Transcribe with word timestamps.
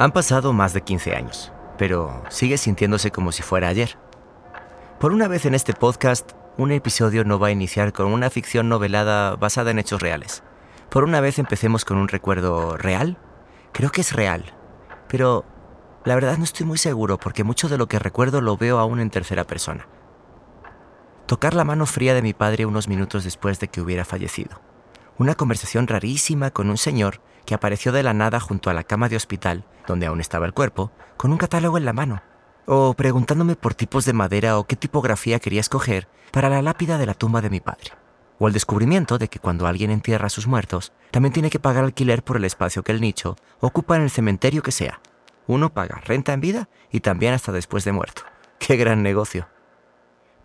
Han 0.00 0.12
pasado 0.12 0.52
más 0.52 0.74
de 0.74 0.82
15 0.82 1.16
años, 1.16 1.52
pero 1.76 2.22
sigue 2.28 2.56
sintiéndose 2.56 3.10
como 3.10 3.32
si 3.32 3.42
fuera 3.42 3.66
ayer. 3.66 3.98
Por 5.00 5.12
una 5.12 5.26
vez 5.26 5.44
en 5.44 5.56
este 5.56 5.72
podcast, 5.72 6.34
un 6.56 6.70
episodio 6.70 7.24
no 7.24 7.40
va 7.40 7.48
a 7.48 7.50
iniciar 7.50 7.92
con 7.92 8.06
una 8.06 8.30
ficción 8.30 8.68
novelada 8.68 9.34
basada 9.34 9.72
en 9.72 9.80
hechos 9.80 10.00
reales. 10.00 10.44
Por 10.88 11.02
una 11.02 11.20
vez 11.20 11.40
empecemos 11.40 11.84
con 11.84 11.96
un 11.96 12.06
recuerdo 12.06 12.76
real. 12.76 13.18
Creo 13.72 13.90
que 13.90 14.02
es 14.02 14.12
real, 14.12 14.54
pero 15.08 15.44
la 16.04 16.14
verdad 16.14 16.38
no 16.38 16.44
estoy 16.44 16.64
muy 16.64 16.78
seguro 16.78 17.18
porque 17.18 17.42
mucho 17.42 17.68
de 17.68 17.76
lo 17.76 17.88
que 17.88 17.98
recuerdo 17.98 18.40
lo 18.40 18.56
veo 18.56 18.78
aún 18.78 19.00
en 19.00 19.10
tercera 19.10 19.48
persona. 19.48 19.88
Tocar 21.26 21.54
la 21.54 21.64
mano 21.64 21.86
fría 21.86 22.14
de 22.14 22.22
mi 22.22 22.34
padre 22.34 22.66
unos 22.66 22.86
minutos 22.86 23.24
después 23.24 23.58
de 23.58 23.66
que 23.66 23.80
hubiera 23.80 24.04
fallecido. 24.04 24.60
Una 25.18 25.34
conversación 25.34 25.88
rarísima 25.88 26.52
con 26.52 26.70
un 26.70 26.78
señor 26.78 27.20
que 27.44 27.52
apareció 27.52 27.90
de 27.90 28.04
la 28.04 28.14
nada 28.14 28.38
junto 28.38 28.70
a 28.70 28.72
la 28.72 28.84
cama 28.84 29.08
de 29.08 29.16
hospital, 29.16 29.64
donde 29.88 30.06
aún 30.06 30.20
estaba 30.20 30.46
el 30.46 30.54
cuerpo, 30.54 30.92
con 31.16 31.32
un 31.32 31.38
catálogo 31.38 31.76
en 31.76 31.84
la 31.84 31.92
mano, 31.92 32.22
o 32.66 32.94
preguntándome 32.94 33.56
por 33.56 33.74
tipos 33.74 34.04
de 34.04 34.12
madera 34.12 34.58
o 34.58 34.68
qué 34.68 34.76
tipografía 34.76 35.40
quería 35.40 35.60
escoger 35.60 36.06
para 36.30 36.48
la 36.48 36.62
lápida 36.62 36.98
de 36.98 37.06
la 37.06 37.14
tumba 37.14 37.40
de 37.40 37.50
mi 37.50 37.58
padre, 37.58 37.90
o 38.38 38.46
el 38.46 38.52
descubrimiento 38.52 39.18
de 39.18 39.26
que 39.26 39.40
cuando 39.40 39.66
alguien 39.66 39.90
entierra 39.90 40.26
a 40.28 40.30
sus 40.30 40.46
muertos, 40.46 40.92
también 41.10 41.32
tiene 41.32 41.50
que 41.50 41.58
pagar 41.58 41.82
alquiler 41.82 42.22
por 42.22 42.36
el 42.36 42.44
espacio 42.44 42.84
que 42.84 42.92
el 42.92 43.00
nicho 43.00 43.34
ocupa 43.58 43.96
en 43.96 44.02
el 44.02 44.10
cementerio 44.10 44.62
que 44.62 44.70
sea. 44.70 45.00
Uno 45.48 45.74
paga 45.74 46.00
renta 46.04 46.32
en 46.32 46.40
vida 46.40 46.68
y 46.92 47.00
también 47.00 47.34
hasta 47.34 47.50
después 47.50 47.84
de 47.84 47.90
muerto. 47.90 48.22
¡Qué 48.60 48.76
gran 48.76 49.02
negocio! 49.02 49.48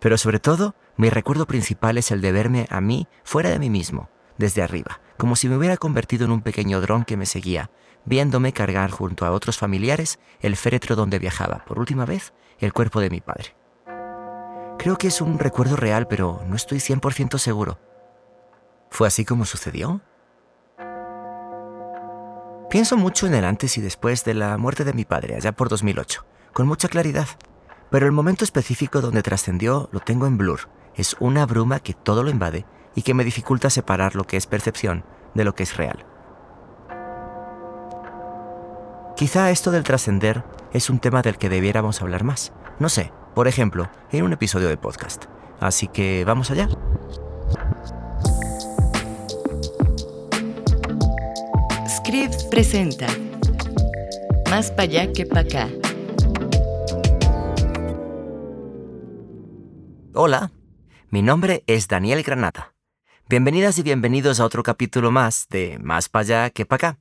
Pero 0.00 0.18
sobre 0.18 0.40
todo, 0.40 0.74
mi 0.96 1.10
recuerdo 1.10 1.46
principal 1.46 1.96
es 1.96 2.10
el 2.10 2.20
de 2.20 2.32
verme 2.32 2.66
a 2.70 2.80
mí 2.80 3.06
fuera 3.22 3.50
de 3.50 3.60
mí 3.60 3.70
mismo, 3.70 4.08
desde 4.38 4.62
arriba, 4.62 5.00
como 5.16 5.36
si 5.36 5.48
me 5.48 5.56
hubiera 5.56 5.76
convertido 5.76 6.24
en 6.24 6.32
un 6.32 6.42
pequeño 6.42 6.80
dron 6.80 7.04
que 7.04 7.16
me 7.16 7.26
seguía, 7.26 7.70
viéndome 8.04 8.52
cargar 8.52 8.90
junto 8.90 9.24
a 9.24 9.30
otros 9.30 9.58
familiares 9.58 10.18
el 10.40 10.56
féretro 10.56 10.96
donde 10.96 11.18
viajaba, 11.18 11.64
por 11.64 11.78
última 11.78 12.04
vez, 12.04 12.32
el 12.58 12.72
cuerpo 12.72 13.00
de 13.00 13.10
mi 13.10 13.20
padre. 13.20 13.56
Creo 14.78 14.98
que 14.98 15.08
es 15.08 15.20
un 15.20 15.38
recuerdo 15.38 15.76
real, 15.76 16.06
pero 16.08 16.42
no 16.46 16.56
estoy 16.56 16.78
100% 16.78 17.38
seguro. 17.38 17.78
¿Fue 18.90 19.06
así 19.06 19.24
como 19.24 19.44
sucedió? 19.44 20.00
Pienso 22.70 22.96
mucho 22.96 23.26
en 23.26 23.34
el 23.34 23.44
antes 23.44 23.78
y 23.78 23.80
después 23.80 24.24
de 24.24 24.34
la 24.34 24.58
muerte 24.58 24.84
de 24.84 24.92
mi 24.92 25.04
padre, 25.04 25.36
allá 25.36 25.52
por 25.52 25.68
2008, 25.68 26.24
con 26.52 26.66
mucha 26.66 26.88
claridad. 26.88 27.28
Pero 27.90 28.06
el 28.06 28.12
momento 28.12 28.44
específico 28.44 29.00
donde 29.00 29.22
trascendió 29.22 29.88
lo 29.92 30.00
tengo 30.00 30.26
en 30.26 30.36
blur. 30.36 30.68
Es 30.96 31.16
una 31.20 31.46
bruma 31.46 31.80
que 31.80 31.94
todo 31.94 32.22
lo 32.22 32.30
invade 32.30 32.66
y 32.94 33.02
que 33.02 33.14
me 33.14 33.24
dificulta 33.24 33.70
separar 33.70 34.14
lo 34.14 34.24
que 34.24 34.36
es 34.36 34.46
percepción 34.46 35.04
de 35.34 35.44
lo 35.44 35.54
que 35.54 35.64
es 35.64 35.76
real. 35.76 36.04
Quizá 39.16 39.50
esto 39.50 39.70
del 39.70 39.84
trascender 39.84 40.44
es 40.72 40.90
un 40.90 40.98
tema 40.98 41.22
del 41.22 41.38
que 41.38 41.48
debiéramos 41.48 42.02
hablar 42.02 42.24
más. 42.24 42.52
No 42.78 42.88
sé, 42.88 43.12
por 43.34 43.46
ejemplo, 43.46 43.88
en 44.10 44.24
un 44.24 44.32
episodio 44.32 44.68
de 44.68 44.76
podcast. 44.76 45.26
Así 45.60 45.86
que 45.86 46.24
vamos 46.24 46.50
allá. 46.50 46.68
Scripts 51.88 52.44
presenta 52.44 53.06
Más 54.50 54.70
para 54.70 54.82
allá 54.82 55.12
que 55.12 55.26
para 55.26 55.40
acá. 55.42 55.68
Hola, 60.12 60.52
mi 61.10 61.22
nombre 61.22 61.64
es 61.66 61.88
Daniel 61.88 62.22
Granata. 62.22 62.73
Bienvenidas 63.26 63.78
y 63.78 63.82
bienvenidos 63.82 64.38
a 64.38 64.44
otro 64.44 64.62
capítulo 64.62 65.10
más 65.10 65.46
de 65.48 65.78
Más 65.82 66.10
para 66.10 66.20
allá 66.20 66.50
que 66.50 66.66
para 66.66 66.90
acá. 66.90 66.98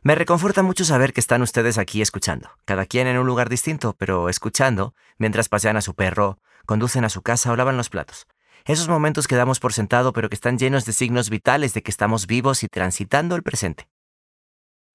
Me 0.00 0.14
reconforta 0.14 0.62
mucho 0.62 0.84
saber 0.84 1.12
que 1.12 1.18
están 1.18 1.42
ustedes 1.42 1.76
aquí 1.76 2.00
escuchando, 2.00 2.50
cada 2.64 2.86
quien 2.86 3.08
en 3.08 3.18
un 3.18 3.26
lugar 3.26 3.48
distinto, 3.48 3.96
pero 3.98 4.28
escuchando, 4.28 4.94
mientras 5.18 5.48
pasean 5.48 5.76
a 5.76 5.80
su 5.80 5.96
perro, 5.96 6.38
conducen 6.66 7.04
a 7.04 7.08
su 7.08 7.22
casa 7.22 7.50
o 7.50 7.56
lavan 7.56 7.76
los 7.76 7.88
platos. 7.88 8.28
Esos 8.64 8.88
momentos 8.88 9.26
que 9.26 9.34
damos 9.34 9.58
por 9.58 9.72
sentado, 9.72 10.12
pero 10.12 10.28
que 10.28 10.36
están 10.36 10.56
llenos 10.56 10.84
de 10.84 10.92
signos 10.92 11.30
vitales 11.30 11.74
de 11.74 11.82
que 11.82 11.90
estamos 11.90 12.28
vivos 12.28 12.62
y 12.62 12.68
transitando 12.68 13.34
el 13.34 13.42
presente. 13.42 13.88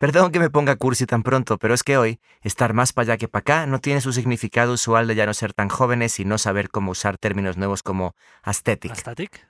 Perdón 0.01 0.31
que 0.31 0.39
me 0.39 0.49
ponga 0.49 0.75
cursi 0.77 1.05
tan 1.05 1.21
pronto, 1.21 1.59
pero 1.59 1.75
es 1.75 1.83
que 1.83 1.95
hoy, 1.95 2.19
estar 2.41 2.73
más 2.73 2.91
para 2.91 3.03
allá 3.03 3.17
que 3.17 3.27
para 3.27 3.41
acá 3.41 3.67
no 3.67 3.77
tiene 3.77 4.01
su 4.01 4.11
significado 4.13 4.73
usual 4.73 5.05
de 5.05 5.13
ya 5.13 5.27
no 5.27 5.33
ser 5.35 5.53
tan 5.53 5.69
jóvenes 5.69 6.19
y 6.19 6.25
no 6.25 6.39
saber 6.39 6.71
cómo 6.71 6.89
usar 6.89 7.19
términos 7.19 7.55
nuevos 7.55 7.83
como 7.83 8.15
aesthetic. 8.41 8.93
¿Aesthetic? 8.93 9.47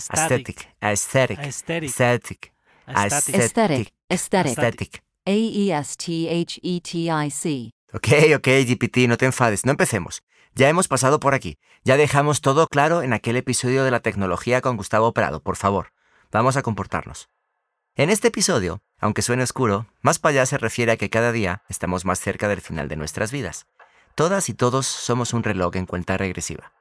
Aesthetic. 0.00 0.66
Aesthetic. 0.80 1.38
Aesthetic. 1.38 2.54
Aesthetic. 2.86 3.92
Aesthetic. 4.08 4.56
Aesthetic. 4.56 5.02
A-E-S-T-H-E-T-I-C. 5.26 5.70
Ok, 7.92 8.08
ok, 8.34 8.48
GPT, 8.66 8.96
no 9.08 9.18
te 9.18 9.26
enfades, 9.26 9.66
no 9.66 9.72
empecemos. 9.72 10.22
Ya 10.54 10.70
hemos 10.70 10.88
pasado 10.88 11.20
por 11.20 11.34
aquí. 11.34 11.58
Ya 11.84 11.98
dejamos 11.98 12.40
todo 12.40 12.66
claro 12.66 13.02
en 13.02 13.12
aquel 13.12 13.36
episodio 13.36 13.84
de 13.84 13.90
la 13.90 14.00
tecnología 14.00 14.62
con 14.62 14.78
Gustavo 14.78 15.12
Prado, 15.12 15.42
por 15.42 15.56
favor. 15.56 15.92
Vamos 16.32 16.56
a 16.56 16.62
comportarnos. 16.62 17.28
En 17.98 18.10
este 18.10 18.28
episodio, 18.28 18.82
aunque 19.00 19.22
suene 19.22 19.42
oscuro, 19.42 19.86
más 20.02 20.18
para 20.18 20.32
allá 20.32 20.46
se 20.46 20.58
refiere 20.58 20.92
a 20.92 20.96
que 20.98 21.08
cada 21.08 21.32
día 21.32 21.62
estamos 21.70 22.04
más 22.04 22.20
cerca 22.20 22.46
del 22.46 22.60
final 22.60 22.88
de 22.88 22.96
nuestras 22.96 23.32
vidas. 23.32 23.66
Todas 24.14 24.50
y 24.50 24.54
todos 24.54 24.86
somos 24.86 25.32
un 25.32 25.42
reloj 25.42 25.76
en 25.76 25.86
cuenta 25.86 26.18
regresiva. 26.18 26.74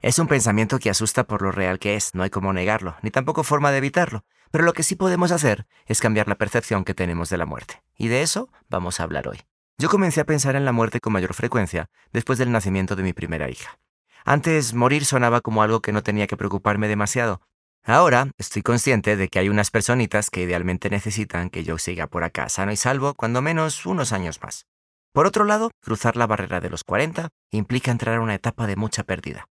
Es 0.00 0.18
un 0.18 0.28
pensamiento 0.28 0.78
que 0.78 0.88
asusta 0.88 1.24
por 1.24 1.42
lo 1.42 1.52
real 1.52 1.78
que 1.78 1.94
es, 1.94 2.14
no 2.14 2.22
hay 2.22 2.30
cómo 2.30 2.54
negarlo, 2.54 2.96
ni 3.02 3.10
tampoco 3.10 3.44
forma 3.44 3.70
de 3.70 3.76
evitarlo, 3.76 4.24
pero 4.50 4.64
lo 4.64 4.72
que 4.72 4.82
sí 4.82 4.96
podemos 4.96 5.30
hacer 5.30 5.66
es 5.84 6.00
cambiar 6.00 6.26
la 6.26 6.36
percepción 6.36 6.82
que 6.82 6.94
tenemos 6.94 7.28
de 7.28 7.36
la 7.36 7.44
muerte, 7.44 7.82
y 7.98 8.08
de 8.08 8.22
eso 8.22 8.48
vamos 8.70 8.98
a 8.98 9.02
hablar 9.02 9.28
hoy. 9.28 9.42
Yo 9.76 9.90
comencé 9.90 10.22
a 10.22 10.26
pensar 10.26 10.56
en 10.56 10.64
la 10.64 10.72
muerte 10.72 11.00
con 11.00 11.12
mayor 11.12 11.34
frecuencia 11.34 11.90
después 12.14 12.38
del 12.38 12.50
nacimiento 12.50 12.96
de 12.96 13.02
mi 13.02 13.12
primera 13.12 13.50
hija. 13.50 13.78
Antes 14.24 14.72
morir 14.72 15.04
sonaba 15.04 15.42
como 15.42 15.62
algo 15.62 15.82
que 15.82 15.92
no 15.92 16.02
tenía 16.02 16.26
que 16.26 16.38
preocuparme 16.38 16.88
demasiado, 16.88 17.42
Ahora 17.88 18.32
estoy 18.36 18.62
consciente 18.62 19.16
de 19.16 19.28
que 19.28 19.38
hay 19.38 19.48
unas 19.48 19.70
personitas 19.70 20.28
que 20.28 20.42
idealmente 20.42 20.90
necesitan 20.90 21.50
que 21.50 21.62
yo 21.62 21.78
siga 21.78 22.08
por 22.08 22.24
acá 22.24 22.48
sano 22.48 22.72
y 22.72 22.76
salvo 22.76 23.14
cuando 23.14 23.42
menos 23.42 23.86
unos 23.86 24.10
años 24.10 24.42
más. 24.42 24.66
Por 25.12 25.24
otro 25.24 25.44
lado, 25.44 25.70
cruzar 25.80 26.16
la 26.16 26.26
barrera 26.26 26.60
de 26.60 26.68
los 26.68 26.82
40 26.82 27.28
implica 27.52 27.92
entrar 27.92 28.16
a 28.16 28.20
una 28.20 28.34
etapa 28.34 28.66
de 28.66 28.74
mucha 28.74 29.04
pérdida. 29.04 29.48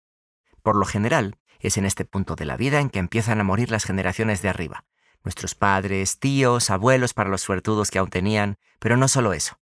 Por 0.64 0.76
lo 0.76 0.86
general, 0.86 1.38
es 1.62 1.78
en 1.78 1.86
este 1.86 2.04
punto 2.04 2.36
de 2.36 2.44
la 2.44 2.58
vida 2.58 2.82
en 2.82 2.90
que 2.90 3.00
empiezan 3.00 3.40
a 3.40 3.46
morir 3.46 3.72
las 3.72 3.86
generaciones 3.86 4.42
de 4.42 4.50
arriba. 4.50 4.84
Nuestros 5.24 5.56
padres, 5.56 6.20
tíos, 6.20 6.70
abuelos 6.70 7.14
para 7.14 7.30
los 7.30 7.40
suertudos 7.40 7.90
que 7.90 8.00
aún 8.00 8.10
tenían, 8.10 8.58
pero 8.80 8.98
no 8.98 9.08
solo 9.08 9.32
eso. 9.32 9.60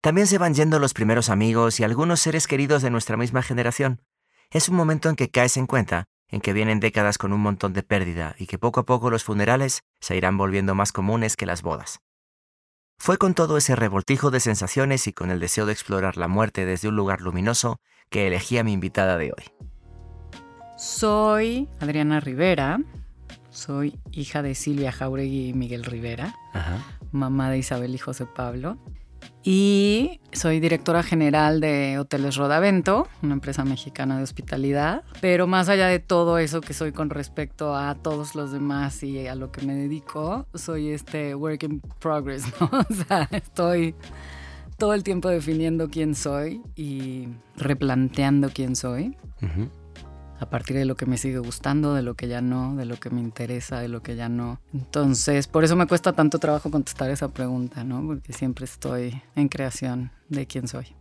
También 0.00 0.26
se 0.26 0.38
van 0.38 0.52
yendo 0.52 0.80
los 0.80 0.94
primeros 0.94 1.30
amigos 1.30 1.78
y 1.78 1.84
algunos 1.84 2.18
seres 2.18 2.48
queridos 2.48 2.82
de 2.82 2.90
nuestra 2.90 3.16
misma 3.16 3.42
generación. 3.42 4.02
Es 4.50 4.68
un 4.68 4.74
momento 4.74 5.08
en 5.08 5.14
que 5.14 5.30
caes 5.30 5.56
en 5.56 5.66
cuenta 5.66 6.08
en 6.28 6.40
que 6.40 6.52
vienen 6.52 6.80
décadas 6.80 7.18
con 7.18 7.32
un 7.32 7.40
montón 7.40 7.72
de 7.72 7.82
pérdida 7.82 8.34
y 8.38 8.46
que 8.46 8.58
poco 8.58 8.80
a 8.80 8.86
poco 8.86 9.10
los 9.10 9.24
funerales 9.24 9.82
se 10.00 10.16
irán 10.16 10.36
volviendo 10.36 10.74
más 10.74 10.92
comunes 10.92 11.36
que 11.36 11.46
las 11.46 11.62
bodas. 11.62 12.00
Fue 12.98 13.18
con 13.18 13.34
todo 13.34 13.56
ese 13.56 13.76
revoltijo 13.76 14.30
de 14.30 14.40
sensaciones 14.40 15.06
y 15.06 15.12
con 15.12 15.30
el 15.30 15.38
deseo 15.38 15.66
de 15.66 15.72
explorar 15.72 16.16
la 16.16 16.28
muerte 16.28 16.64
desde 16.64 16.88
un 16.88 16.96
lugar 16.96 17.20
luminoso 17.20 17.78
que 18.10 18.26
elegí 18.26 18.58
a 18.58 18.64
mi 18.64 18.72
invitada 18.72 19.18
de 19.18 19.32
hoy. 19.32 19.44
Soy 20.78 21.68
Adriana 21.80 22.20
Rivera, 22.20 22.80
soy 23.50 23.98
hija 24.12 24.42
de 24.42 24.54
Silvia 24.54 24.92
Jauregui 24.92 25.48
y 25.48 25.54
Miguel 25.54 25.84
Rivera, 25.84 26.34
mamá 27.12 27.50
de 27.50 27.58
Isabel 27.58 27.94
y 27.94 27.98
José 27.98 28.26
Pablo, 28.26 28.78
y 29.48 30.18
soy 30.32 30.58
directora 30.58 31.04
general 31.04 31.60
de 31.60 32.00
Hoteles 32.00 32.34
Rodavento, 32.34 33.06
una 33.22 33.34
empresa 33.34 33.64
mexicana 33.64 34.16
de 34.16 34.24
hospitalidad. 34.24 35.04
Pero 35.20 35.46
más 35.46 35.68
allá 35.68 35.86
de 35.86 36.00
todo 36.00 36.38
eso 36.38 36.60
que 36.60 36.74
soy 36.74 36.90
con 36.90 37.10
respecto 37.10 37.76
a 37.76 37.94
todos 37.94 38.34
los 38.34 38.50
demás 38.50 39.04
y 39.04 39.28
a 39.28 39.36
lo 39.36 39.52
que 39.52 39.64
me 39.64 39.76
dedico, 39.76 40.48
soy 40.52 40.90
este 40.90 41.36
work 41.36 41.62
in 41.62 41.80
progress, 42.00 42.42
¿no? 42.60 42.68
O 42.72 42.92
sea, 42.92 43.28
estoy 43.30 43.94
todo 44.78 44.94
el 44.94 45.04
tiempo 45.04 45.28
definiendo 45.28 45.90
quién 45.90 46.16
soy 46.16 46.60
y 46.74 47.28
replanteando 47.56 48.50
quién 48.52 48.74
soy 48.74 49.16
a 50.38 50.46
partir 50.46 50.76
de 50.76 50.84
lo 50.84 50.96
que 50.96 51.06
me 51.06 51.18
sigue 51.18 51.38
gustando, 51.38 51.94
de 51.94 52.02
lo 52.02 52.14
que 52.14 52.28
ya 52.28 52.40
no, 52.40 52.76
de 52.76 52.84
lo 52.84 52.96
que 52.96 53.10
me 53.10 53.20
interesa, 53.20 53.80
de 53.80 53.88
lo 53.88 54.02
que 54.02 54.16
ya 54.16 54.28
no. 54.28 54.60
Entonces, 54.72 55.46
por 55.46 55.64
eso 55.64 55.76
me 55.76 55.86
cuesta 55.86 56.12
tanto 56.12 56.38
trabajo 56.38 56.70
contestar 56.70 57.10
esa 57.10 57.28
pregunta, 57.28 57.84
¿no? 57.84 58.04
Porque 58.06 58.32
siempre 58.32 58.64
estoy 58.64 59.22
en 59.34 59.48
creación 59.48 60.10
de 60.28 60.46
quién 60.46 60.68
soy. 60.68 60.94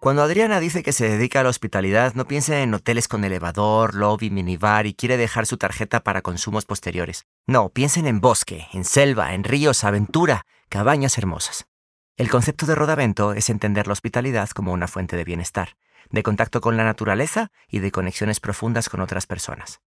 Cuando 0.00 0.22
Adriana 0.22 0.60
dice 0.60 0.84
que 0.84 0.92
se 0.92 1.08
dedica 1.08 1.40
a 1.40 1.42
la 1.42 1.48
hospitalidad, 1.48 2.14
no 2.14 2.28
piensa 2.28 2.60
en 2.60 2.72
hoteles 2.72 3.08
con 3.08 3.24
elevador, 3.24 3.96
lobby, 3.96 4.30
minibar 4.30 4.86
y 4.86 4.94
quiere 4.94 5.16
dejar 5.16 5.44
su 5.44 5.56
tarjeta 5.56 6.04
para 6.04 6.22
consumos 6.22 6.64
posteriores. 6.64 7.26
No, 7.48 7.70
piensen 7.70 8.06
en 8.06 8.20
bosque, 8.20 8.68
en 8.72 8.84
selva, 8.84 9.34
en 9.34 9.42
ríos, 9.42 9.82
aventura, 9.82 10.42
cabañas 10.68 11.18
hermosas. 11.18 11.66
El 12.16 12.30
concepto 12.30 12.66
de 12.66 12.76
rodavento 12.76 13.32
es 13.32 13.50
entender 13.50 13.88
la 13.88 13.92
hospitalidad 13.92 14.50
como 14.50 14.72
una 14.72 14.86
fuente 14.86 15.16
de 15.16 15.24
bienestar 15.24 15.70
de 16.10 16.22
contacto 16.22 16.60
con 16.60 16.76
la 16.76 16.84
naturaleza 16.84 17.50
y 17.68 17.80
de 17.80 17.90
conexiones 17.90 18.40
profundas 18.40 18.88
con 18.88 19.00
otras 19.00 19.26
personas. 19.26 19.80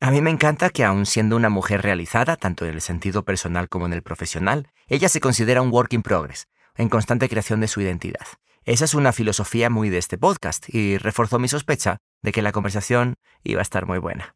A 0.00 0.10
mí 0.10 0.20
me 0.20 0.30
encanta 0.30 0.70
que 0.70 0.84
aun 0.84 1.06
siendo 1.06 1.36
una 1.36 1.48
mujer 1.48 1.82
realizada, 1.82 2.36
tanto 2.36 2.66
en 2.66 2.74
el 2.74 2.80
sentido 2.80 3.24
personal 3.24 3.68
como 3.68 3.86
en 3.86 3.92
el 3.92 4.02
profesional, 4.02 4.68
ella 4.88 5.08
se 5.08 5.20
considera 5.20 5.62
un 5.62 5.72
work 5.72 5.92
in 5.92 6.02
progress, 6.02 6.48
en 6.76 6.88
constante 6.88 7.28
creación 7.28 7.60
de 7.60 7.68
su 7.68 7.80
identidad. 7.80 8.26
Esa 8.64 8.84
es 8.84 8.94
una 8.94 9.12
filosofía 9.12 9.70
muy 9.70 9.90
de 9.90 9.98
este 9.98 10.18
podcast 10.18 10.72
y 10.72 10.98
reforzó 10.98 11.38
mi 11.38 11.48
sospecha 11.48 11.98
de 12.22 12.32
que 12.32 12.42
la 12.42 12.52
conversación 12.52 13.14
iba 13.44 13.60
a 13.60 13.62
estar 13.62 13.86
muy 13.86 13.98
buena. 13.98 14.34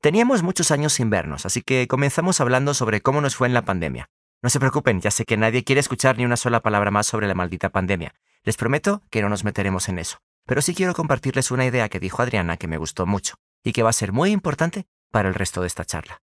Teníamos 0.00 0.42
muchos 0.42 0.70
años 0.70 0.92
sin 0.92 1.10
vernos, 1.10 1.46
así 1.46 1.62
que 1.62 1.88
comenzamos 1.88 2.40
hablando 2.40 2.74
sobre 2.74 3.00
cómo 3.00 3.20
nos 3.20 3.34
fue 3.34 3.48
en 3.48 3.54
la 3.54 3.64
pandemia. 3.64 4.08
No 4.42 4.50
se 4.50 4.60
preocupen, 4.60 5.00
ya 5.00 5.10
sé 5.10 5.24
que 5.24 5.36
nadie 5.36 5.64
quiere 5.64 5.80
escuchar 5.80 6.18
ni 6.18 6.24
una 6.24 6.36
sola 6.36 6.60
palabra 6.60 6.90
más 6.90 7.06
sobre 7.06 7.26
la 7.26 7.34
maldita 7.34 7.70
pandemia. 7.70 8.14
Les 8.44 8.56
prometo 8.56 9.02
que 9.10 9.22
no 9.22 9.28
nos 9.28 9.42
meteremos 9.42 9.88
en 9.88 9.98
eso. 9.98 10.18
Pero 10.46 10.62
sí 10.62 10.74
quiero 10.74 10.94
compartirles 10.94 11.50
una 11.50 11.66
idea 11.66 11.88
que 11.88 12.00
dijo 12.00 12.22
Adriana 12.22 12.56
que 12.56 12.68
me 12.68 12.78
gustó 12.78 13.04
mucho 13.04 13.34
y 13.64 13.72
que 13.72 13.82
va 13.82 13.90
a 13.90 13.92
ser 13.92 14.12
muy 14.12 14.30
importante 14.30 14.86
para 15.10 15.28
el 15.28 15.34
resto 15.34 15.60
de 15.60 15.66
esta 15.66 15.84
charla. 15.84 16.22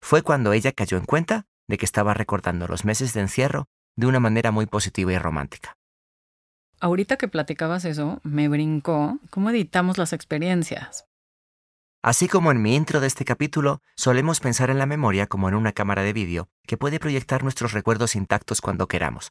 Fue 0.00 0.22
cuando 0.22 0.52
ella 0.52 0.72
cayó 0.72 0.98
en 0.98 1.06
cuenta 1.06 1.46
de 1.68 1.78
que 1.78 1.86
estaba 1.86 2.12
recordando 2.12 2.68
los 2.68 2.84
meses 2.84 3.14
de 3.14 3.20
encierro 3.20 3.68
de 3.96 4.06
una 4.06 4.20
manera 4.20 4.50
muy 4.50 4.66
positiva 4.66 5.12
y 5.12 5.18
romántica. 5.18 5.76
Ahorita 6.80 7.16
que 7.16 7.28
platicabas 7.28 7.84
eso, 7.84 8.20
me 8.24 8.48
brincó 8.48 9.18
cómo 9.30 9.50
editamos 9.50 9.98
las 9.98 10.12
experiencias. 10.12 11.06
Así 12.02 12.26
como 12.26 12.50
en 12.50 12.60
mi 12.60 12.74
intro 12.74 13.00
de 13.00 13.06
este 13.06 13.24
capítulo, 13.24 13.80
solemos 13.96 14.40
pensar 14.40 14.70
en 14.70 14.78
la 14.78 14.86
memoria 14.86 15.28
como 15.28 15.48
en 15.48 15.54
una 15.54 15.70
cámara 15.70 16.02
de 16.02 16.12
vídeo 16.12 16.48
que 16.66 16.76
puede 16.76 16.98
proyectar 16.98 17.44
nuestros 17.44 17.72
recuerdos 17.72 18.16
intactos 18.16 18.60
cuando 18.60 18.88
queramos. 18.88 19.30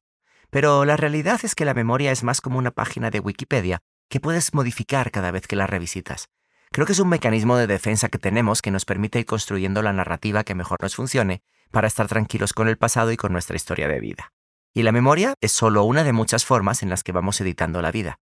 Pero 0.49 0.85
la 0.85 0.95
realidad 0.95 1.41
es 1.43 1.53
que 1.53 1.65
la 1.65 1.73
memoria 1.73 2.11
es 2.13 2.23
más 2.23 2.39
como 2.39 2.57
una 2.57 2.71
página 2.71 3.11
de 3.11 3.19
Wikipedia 3.19 3.81
que 4.11 4.19
puedes 4.19 4.53
modificar 4.53 5.09
cada 5.09 5.31
vez 5.31 5.47
que 5.47 5.55
la 5.55 5.67
revisitas. 5.67 6.27
Creo 6.71 6.85
que 6.85 6.91
es 6.91 6.99
un 6.99 7.07
mecanismo 7.07 7.55
de 7.55 7.65
defensa 7.65 8.09
que 8.09 8.19
tenemos 8.19 8.61
que 8.61 8.69
nos 8.69 8.83
permite 8.83 9.19
ir 9.19 9.25
construyendo 9.25 9.81
la 9.81 9.93
narrativa 9.93 10.43
que 10.43 10.53
mejor 10.53 10.79
nos 10.81 10.95
funcione 10.95 11.41
para 11.71 11.87
estar 11.87 12.07
tranquilos 12.07 12.51
con 12.51 12.67
el 12.67 12.77
pasado 12.77 13.13
y 13.13 13.17
con 13.17 13.31
nuestra 13.31 13.55
historia 13.55 13.87
de 13.87 14.01
vida. 14.01 14.33
Y 14.73 14.83
la 14.83 14.91
memoria 14.91 15.33
es 15.39 15.53
solo 15.53 15.85
una 15.85 16.03
de 16.03 16.11
muchas 16.11 16.45
formas 16.45 16.83
en 16.83 16.89
las 16.89 17.03
que 17.03 17.13
vamos 17.13 17.39
editando 17.39 17.81
la 17.81 17.91
vida. 17.91 18.19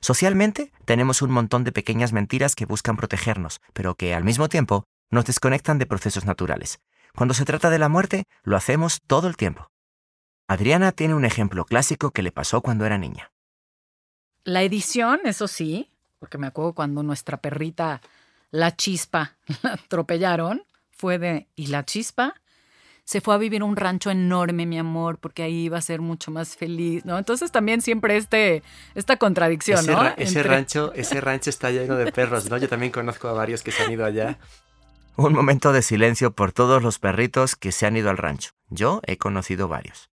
Socialmente 0.00 0.72
tenemos 0.84 1.22
un 1.22 1.32
montón 1.32 1.64
de 1.64 1.72
pequeñas 1.72 2.12
mentiras 2.12 2.54
que 2.54 2.66
buscan 2.66 2.96
protegernos, 2.96 3.60
pero 3.72 3.96
que 3.96 4.14
al 4.14 4.22
mismo 4.22 4.48
tiempo 4.48 4.84
nos 5.10 5.24
desconectan 5.24 5.78
de 5.78 5.86
procesos 5.86 6.24
naturales. 6.24 6.78
Cuando 7.16 7.34
se 7.34 7.44
trata 7.44 7.68
de 7.68 7.80
la 7.80 7.88
muerte, 7.88 8.24
lo 8.44 8.56
hacemos 8.56 9.00
todo 9.08 9.26
el 9.26 9.36
tiempo. 9.36 9.66
Adriana 10.46 10.92
tiene 10.92 11.14
un 11.16 11.24
ejemplo 11.24 11.64
clásico 11.64 12.12
que 12.12 12.22
le 12.22 12.30
pasó 12.30 12.60
cuando 12.62 12.86
era 12.86 12.96
niña. 12.96 13.31
La 14.44 14.62
edición, 14.62 15.20
eso 15.24 15.46
sí, 15.46 15.90
porque 16.18 16.38
me 16.38 16.46
acuerdo 16.46 16.72
cuando 16.72 17.02
nuestra 17.02 17.36
perrita, 17.38 18.00
la 18.50 18.76
chispa, 18.76 19.36
la 19.62 19.74
atropellaron, 19.74 20.64
fue 20.90 21.18
de, 21.18 21.48
¿y 21.56 21.68
la 21.68 21.84
chispa? 21.84 22.34
Se 23.04 23.20
fue 23.20 23.34
a 23.34 23.38
vivir 23.38 23.62
a 23.62 23.64
un 23.64 23.74
rancho 23.74 24.10
enorme, 24.10 24.64
mi 24.64 24.78
amor, 24.78 25.18
porque 25.18 25.42
ahí 25.42 25.64
iba 25.64 25.78
a 25.78 25.82
ser 25.82 26.00
mucho 26.00 26.30
más 26.30 26.56
feliz, 26.56 27.04
¿no? 27.04 27.18
Entonces 27.18 27.50
también 27.50 27.80
siempre 27.80 28.16
este, 28.16 28.62
esta 28.94 29.16
contradicción, 29.16 29.80
ese 29.80 29.92
¿no? 29.92 30.04
ese, 30.16 30.42
rancho, 30.44 30.92
ese 30.94 31.20
rancho 31.20 31.50
está 31.50 31.70
lleno 31.70 31.96
de 31.96 32.12
perros, 32.12 32.48
¿no? 32.48 32.56
Yo 32.58 32.68
también 32.68 32.92
conozco 32.92 33.26
a 33.26 33.32
varios 33.32 33.62
que 33.62 33.72
se 33.72 33.82
han 33.82 33.90
ido 33.90 34.04
allá. 34.04 34.38
Un 35.16 35.32
momento 35.32 35.72
de 35.72 35.82
silencio 35.82 36.32
por 36.32 36.52
todos 36.52 36.82
los 36.82 37.00
perritos 37.00 37.56
que 37.56 37.72
se 37.72 37.86
han 37.86 37.96
ido 37.96 38.08
al 38.08 38.16
rancho. 38.18 38.52
Yo 38.70 39.02
he 39.04 39.18
conocido 39.18 39.66
varios. 39.66 40.11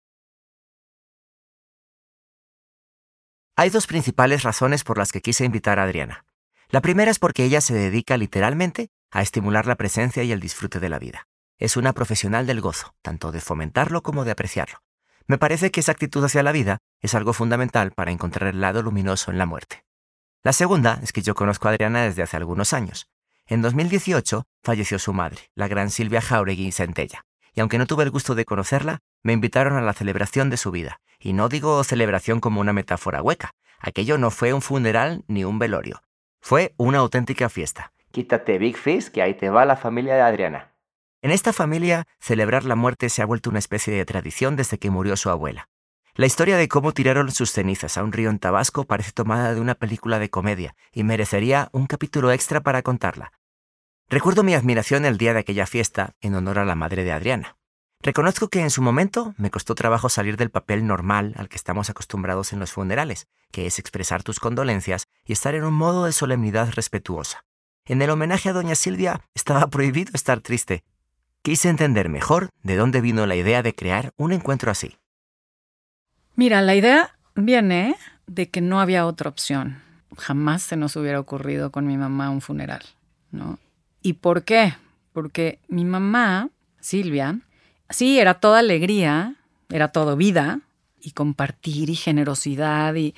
Hay 3.61 3.71
dos 3.71 3.89
principales 3.89 4.45
razones 4.45 4.85
por 4.85 4.99
las 4.99 5.11
que 5.11 5.21
quise 5.21 5.45
invitar 5.45 5.81
a 5.81 5.83
Adriana. 5.83 6.25
La 6.69 6.81
primera 6.81 7.11
es 7.11 7.19
porque 7.19 7.43
ella 7.43 7.61
se 7.61 7.75
dedica 7.75 8.17
literalmente 8.17 8.89
a 9.11 9.21
estimular 9.21 9.67
la 9.67 9.75
presencia 9.75 10.23
y 10.23 10.31
el 10.31 10.39
disfrute 10.39 10.79
de 10.79 10.89
la 10.89 11.01
vida. 11.01 11.27
Es 11.59 11.77
una 11.77 11.93
profesional 11.93 12.47
del 12.47 12.61
gozo, 12.61 12.95
tanto 13.03 13.33
de 13.33 13.41
fomentarlo 13.41 14.05
como 14.05 14.25
de 14.25 14.31
apreciarlo. 14.31 14.79
Me 15.27 15.39
parece 15.39 15.73
que 15.73 15.81
esa 15.81 15.91
actitud 15.91 16.25
hacia 16.25 16.45
la 16.45 16.53
vida 16.53 16.79
es 17.01 17.17
algo 17.17 17.33
fundamental 17.33 17.91
para 17.91 18.13
encontrar 18.13 18.49
el 18.49 18.61
lado 18.61 18.81
luminoso 18.81 19.33
en 19.33 19.39
la 19.39 19.47
muerte. 19.47 19.85
La 20.45 20.53
segunda 20.53 21.01
es 21.03 21.13
que 21.13 21.23
yo 21.23 21.35
conozco 21.35 21.67
a 21.67 21.73
Adriana 21.73 22.03
desde 22.03 22.23
hace 22.23 22.37
algunos 22.37 22.73
años. 22.73 23.09
En 23.45 23.61
2018 23.61 24.45
falleció 24.63 25.01
su 25.01 25.13
madre, 25.13 25.51
la 25.57 25.67
gran 25.67 25.91
Silvia 25.91 26.21
Jauregui 26.21 26.71
Centella, 26.71 27.25
y 27.57 27.61
aunque 27.61 27.79
no 27.79 27.89
tuve 27.89 28.05
el 28.05 28.13
gusto 28.13 28.37
de 28.37 28.45
conocerla, 28.45 29.01
me 29.25 29.33
invitaron 29.33 29.77
a 29.77 29.83
la 29.83 29.95
celebración 29.95 30.49
de 30.49 30.59
su 30.59 30.71
vida, 30.71 31.01
y 31.19 31.33
no 31.33 31.49
digo 31.49 31.83
celebración 31.85 32.41
como 32.41 32.61
una 32.61 32.73
metáfora 32.73 33.23
hueca. 33.23 33.53
Aquello 33.81 34.19
no 34.19 34.31
fue 34.31 34.53
un 34.53 34.63
funeral 34.63 35.25
ni 35.29 35.45
un 35.45 35.59
velorio. 35.59 36.03
Fue 36.41 36.75
una 36.77 36.99
auténtica 36.99 37.49
fiesta. 37.49 37.93
Quítate 38.11 38.59
Big 38.59 38.77
Fish, 38.77 39.11
que 39.11 39.23
ahí 39.23 39.35
te 39.35 39.51
va 39.51 39.65
la 39.65 39.77
familia 39.77 40.15
de 40.15 40.23
Adriana. 40.23 40.75
En 41.21 41.31
esta 41.31 41.53
familia, 41.53 42.07
celebrar 42.21 42.65
la 42.65 42.77
muerte 42.77 43.09
se 43.09 43.23
ha 43.23 43.27
vuelto 43.27 43.51
una 43.51 43.59
especie 43.59 43.93
de 43.93 44.05
tradición 44.05 44.57
desde 44.57 44.79
que 44.79 44.91
murió 44.91 45.17
su 45.17 45.31
abuela. 45.31 45.69
La 46.15 46.27
historia 46.27 46.57
de 46.57 46.69
cómo 46.69 46.93
tiraron 46.93 47.31
sus 47.31 47.53
cenizas 47.53 47.99
a 47.99 48.03
un 48.03 48.13
río 48.13 48.31
en 48.31 48.39
Tabasco 48.39 48.85
parece 48.85 49.13
tomada 49.13 49.55
de 49.55 49.61
una 49.61 49.75
película 49.75 50.19
de 50.19 50.31
comedia 50.31 50.75
y 50.93 51.05
merecería 51.05 51.69
un 51.73 51.87
capítulo 51.87 52.33
extra 52.33 52.61
para 52.61 52.83
contarla. 52.83 53.33
Recuerdo 54.09 54.43
mi 54.43 54.55
admiración 54.55 55.05
el 55.05 55.19
día 55.19 55.35
de 55.35 55.41
aquella 55.41 55.67
fiesta 55.67 56.15
en 56.21 56.35
honor 56.35 56.59
a 56.59 56.65
la 56.65 56.75
madre 56.75 57.05
de 57.05 57.13
Adriana. 57.13 57.58
Reconozco 58.01 58.49
que 58.49 58.61
en 58.61 58.71
su 58.71 58.81
momento 58.81 59.35
me 59.39 59.51
costó 59.51 59.75
trabajo 59.75 60.09
salir 60.09 60.37
del 60.37 60.51
papel 60.51 60.87
normal 60.87 61.35
al 61.37 61.49
que 61.49 61.57
estamos 61.57 61.91
acostumbrados 61.91 62.53
en 62.53 62.61
los 62.61 62.73
funerales, 62.73 63.27
que 63.51 63.67
es 63.67 63.81
expresar 63.81 64.23
tus 64.23 64.39
condolencias 64.39 65.09
y 65.25 65.33
estar 65.33 65.57
en 65.57 65.65
un 65.65 65.75
modo 65.75 66.05
de 66.05 66.13
solemnidad 66.13 66.71
respetuosa. 66.73 67.45
En 67.87 68.01
el 68.01 68.11
homenaje 68.11 68.51
a 68.51 68.53
doña 68.53 68.77
Silvia 68.77 69.23
estaba 69.35 69.67
prohibido 69.69 70.13
estar 70.15 70.41
triste. 70.41 70.85
Quise 71.43 71.71
entender 71.71 72.09
mejor 72.09 72.51
de 72.63 72.77
dónde 72.77 73.01
vino 73.01 73.27
la 73.27 73.35
idea 73.35 73.63
de 73.63 73.75
crear 73.75 74.13
un 74.17 74.33
encuentro 74.33 74.71
así. 74.71 74.97
Mira, 76.37 76.63
la 76.63 76.77
idea 76.77 77.19
viene 77.35 77.97
de 78.29 78.49
que 78.49 78.61
no 78.61 78.81
había 78.81 79.07
otra 79.07 79.29
opción. 79.29 79.83
Jamás 80.17 80.63
se 80.63 80.77
nos 80.77 80.95
hubiera 80.95 81.19
ocurrido 81.19 81.73
con 81.73 81.87
mi 81.87 81.97
mamá 81.97 82.31
un 82.31 82.43
funeral, 82.43 82.85
¿no? 83.33 83.59
¿Y 84.03 84.15
por 84.15 84.45
qué? 84.45 84.75
Porque 85.13 85.59
mi 85.69 85.85
mamá, 85.85 86.51
Silvia, 86.81 87.41
sí, 87.91 88.19
era 88.19 88.35
toda 88.35 88.61
alegría, 88.61 89.35
era 89.71 89.89
todo 89.89 90.17
vida 90.17 90.61
y 91.01 91.13
compartir 91.13 91.91
y 91.91 91.95
generosidad 91.95 92.95
y 92.95 93.15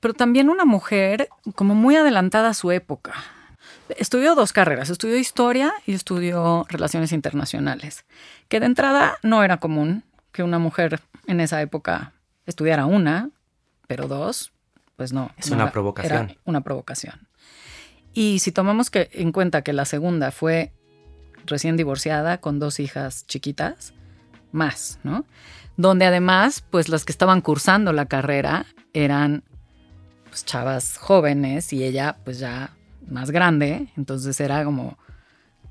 pero 0.00 0.14
también 0.14 0.50
una 0.50 0.64
mujer 0.64 1.28
como 1.54 1.74
muy 1.74 1.96
adelantada 1.96 2.50
a 2.50 2.54
su 2.54 2.70
época. 2.70 3.14
Estudió 3.88 4.34
dos 4.34 4.52
carreras, 4.52 4.90
estudió 4.90 5.16
historia 5.16 5.72
y 5.86 5.94
estudió 5.94 6.66
relaciones 6.68 7.12
internacionales, 7.12 8.04
que 8.48 8.60
de 8.60 8.66
entrada 8.66 9.18
no 9.22 9.42
era 9.42 9.56
común 9.56 10.04
que 10.32 10.42
una 10.42 10.58
mujer 10.58 11.00
en 11.26 11.40
esa 11.40 11.62
época 11.62 12.12
estudiara 12.46 12.86
una, 12.86 13.30
pero 13.86 14.06
dos, 14.06 14.52
pues 14.96 15.12
no. 15.12 15.30
Es 15.36 15.50
una 15.50 15.72
provocación. 15.72 16.30
Era 16.30 16.36
una 16.44 16.60
provocación. 16.60 17.26
Y 18.12 18.38
si 18.40 18.52
tomamos 18.52 18.90
que, 18.90 19.10
en 19.12 19.32
cuenta 19.32 19.62
que 19.62 19.72
la 19.72 19.84
segunda 19.84 20.30
fue 20.30 20.72
recién 21.46 21.76
divorciada 21.76 22.38
con 22.38 22.58
dos 22.58 22.80
hijas 22.80 23.26
chiquitas, 23.26 23.92
más, 24.52 24.98
¿no? 25.02 25.24
Donde 25.76 26.06
además, 26.06 26.64
pues 26.70 26.88
las 26.88 27.04
que 27.04 27.12
estaban 27.12 27.40
cursando 27.40 27.92
la 27.92 28.06
carrera 28.06 28.66
eran 28.92 29.44
pues, 30.28 30.44
chavas 30.44 30.96
jóvenes 30.96 31.72
y 31.72 31.84
ella 31.84 32.16
pues 32.24 32.38
ya 32.38 32.70
más 33.08 33.30
grande, 33.30 33.88
entonces 33.96 34.40
era 34.40 34.64
como 34.64 34.96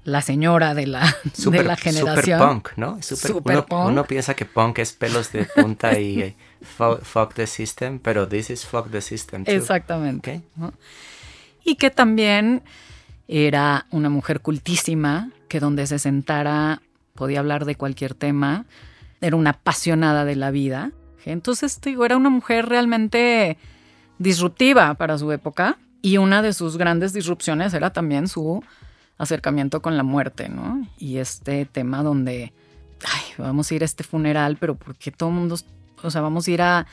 la 0.05 0.21
señora 0.21 0.73
de 0.73 0.87
la, 0.87 1.15
de 1.37 1.63
la 1.63 1.75
generación. 1.75 2.39
Super 2.39 2.47
punk, 2.47 2.69
¿no? 2.77 3.01
Super, 3.01 3.31
uno, 3.53 3.65
punk. 3.65 3.87
uno, 3.87 4.05
piensa 4.05 4.35
que 4.35 4.45
punk 4.45 4.79
es 4.79 4.93
pelos 4.93 5.31
de 5.31 5.45
punta 5.45 5.99
y 5.99 6.21
eh, 6.21 6.35
fuck, 6.61 7.33
the 7.33 7.47
system, 7.47 7.99
pero 7.99 8.27
this 8.27 8.49
is 8.49 8.65
fuck 8.65 8.89
the 8.91 9.01
system. 9.01 9.43
Too. 9.43 9.51
Exactamente. 9.51 10.43
Y 11.63 11.75
que 11.75 11.89
también 11.89 12.61
era 13.27 13.87
una 13.89 14.09
mujer 14.09 14.41
cultísima, 14.41 15.31
que 15.47 15.59
donde 15.59 15.87
se 15.87 15.97
sentara 15.97 16.81
podía 17.15 17.39
hablar 17.39 17.65
de 17.65 17.75
cualquier 17.75 18.13
tema, 18.13 18.65
era 19.21 19.35
una 19.35 19.51
apasionada 19.51 20.25
de 20.25 20.35
la 20.35 20.51
vida. 20.51 20.91
Entonces, 21.25 21.81
digo, 21.81 22.05
era 22.05 22.17
una 22.17 22.29
mujer 22.29 22.67
realmente 22.67 23.57
disruptiva 24.19 24.93
para 24.93 25.17
su 25.17 25.31
época 25.31 25.77
y 26.01 26.17
una 26.17 26.41
de 26.41 26.53
sus 26.53 26.77
grandes 26.77 27.13
disrupciones 27.13 27.73
era 27.73 27.91
también 27.91 28.27
su 28.27 28.63
acercamiento 29.17 29.81
con 29.81 29.97
la 29.97 30.03
muerte, 30.03 30.49
¿no? 30.49 30.87
Y 30.97 31.17
este 31.17 31.65
tema 31.65 32.03
donde, 32.03 32.53
vamos 33.37 33.71
a 33.71 33.75
ir 33.75 33.81
a 33.81 33.85
este 33.85 34.03
funeral, 34.03 34.57
pero 34.59 34.75
¿por 34.75 34.95
qué 34.95 35.11
todo 35.11 35.29
el 35.29 35.35
mundo, 35.35 35.57
o 36.03 36.11
sea, 36.11 36.21
vamos 36.21 36.47
a 36.47 36.51
ir 36.51 36.61
a 36.61 36.85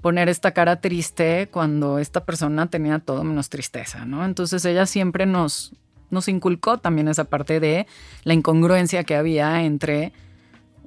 poner 0.00 0.28
esta 0.28 0.52
cara 0.52 0.80
triste 0.80 1.48
cuando 1.50 1.98
esta 1.98 2.24
persona 2.24 2.68
tenía 2.68 2.98
todo 3.00 3.24
menos 3.24 3.48
tristeza, 3.48 4.04
¿no? 4.04 4.24
Entonces 4.24 4.64
ella 4.64 4.86
siempre 4.86 5.26
nos, 5.26 5.72
nos 6.10 6.28
inculcó 6.28 6.78
también 6.78 7.08
esa 7.08 7.24
parte 7.24 7.60
de 7.60 7.86
la 8.24 8.34
incongruencia 8.34 9.04
que 9.04 9.16
había 9.16 9.62
entre 9.62 10.12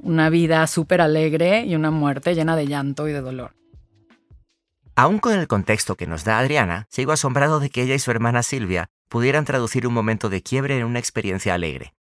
una 0.01 0.30
vida 0.30 0.65
súper 0.68 1.01
alegre 1.01 1.65
y 1.65 1.75
una 1.75 1.92
muerte 1.92 2.36
llena 2.36 2.56
de 2.56 2.68
llanto 2.68 3.08
y 3.08 3.13
de 3.13 3.22
dolor. 3.22 3.53
Aún 4.96 5.18
con 5.18 5.34
el 5.34 5.48
contexto 5.48 5.96
que 5.96 6.06
nos 6.06 6.24
da 6.24 6.38
Adriana, 6.38 6.86
sigo 6.89 7.13
asombrado 7.13 7.60
de 7.60 7.70
que 7.70 7.82
ella 7.82 7.96
y 7.96 8.00
su 8.00 8.12
hermana 8.12 8.44
Silvia 8.44 8.89
pudieran 9.10 9.46
traducir 9.46 9.88
un 9.88 9.94
momento 9.94 10.30
de 10.30 10.44
quiebre 10.44 10.77
en 10.77 10.86
una 10.86 11.00
experiencia 11.00 11.53
alegre. 11.53 11.94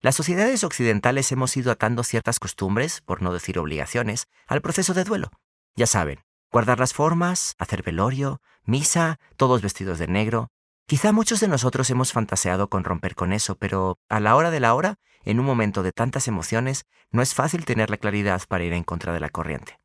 Las 0.00 0.14
sociedades 0.14 0.62
occidentales 0.62 1.32
hemos 1.32 1.56
ido 1.56 1.72
atando 1.72 2.04
ciertas 2.04 2.38
costumbres, 2.38 3.00
por 3.00 3.22
no 3.22 3.32
decir 3.32 3.58
obligaciones, 3.58 4.28
al 4.46 4.60
proceso 4.60 4.94
de 4.94 5.02
duelo. 5.02 5.30
Ya 5.74 5.86
saben, 5.86 6.20
guardar 6.52 6.78
las 6.78 6.92
formas, 6.92 7.54
hacer 7.58 7.82
velorio, 7.82 8.40
misa, 8.64 9.18
todos 9.36 9.62
vestidos 9.62 9.98
de 9.98 10.06
negro. 10.06 10.48
Quizá 10.86 11.12
muchos 11.12 11.40
de 11.40 11.48
nosotros 11.48 11.90
hemos 11.90 12.12
fantaseado 12.12 12.68
con 12.68 12.84
romper 12.84 13.14
con 13.14 13.32
eso, 13.32 13.56
pero 13.56 13.98
a 14.08 14.20
la 14.20 14.36
hora 14.36 14.50
de 14.50 14.60
la 14.60 14.74
hora, 14.74 14.98
en 15.24 15.40
un 15.40 15.46
momento 15.46 15.82
de 15.82 15.92
tantas 15.92 16.28
emociones, 16.28 16.86
no 17.10 17.22
es 17.22 17.34
fácil 17.34 17.64
tener 17.64 17.90
la 17.90 17.96
claridad 17.96 18.42
para 18.48 18.64
ir 18.64 18.72
en 18.72 18.84
contra 18.84 19.12
de 19.12 19.20
la 19.20 19.28
corriente. 19.28 19.80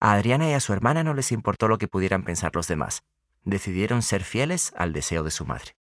A 0.00 0.12
Adriana 0.12 0.48
y 0.48 0.52
a 0.52 0.60
su 0.60 0.72
hermana 0.72 1.02
no 1.02 1.14
les 1.14 1.32
importó 1.32 1.66
lo 1.66 1.78
que 1.78 1.88
pudieran 1.88 2.22
pensar 2.22 2.52
los 2.54 2.68
demás. 2.68 3.02
Decidieron 3.42 4.02
ser 4.02 4.22
fieles 4.22 4.72
al 4.76 4.92
deseo 4.92 5.24
de 5.24 5.30
su 5.30 5.44
madre 5.44 5.74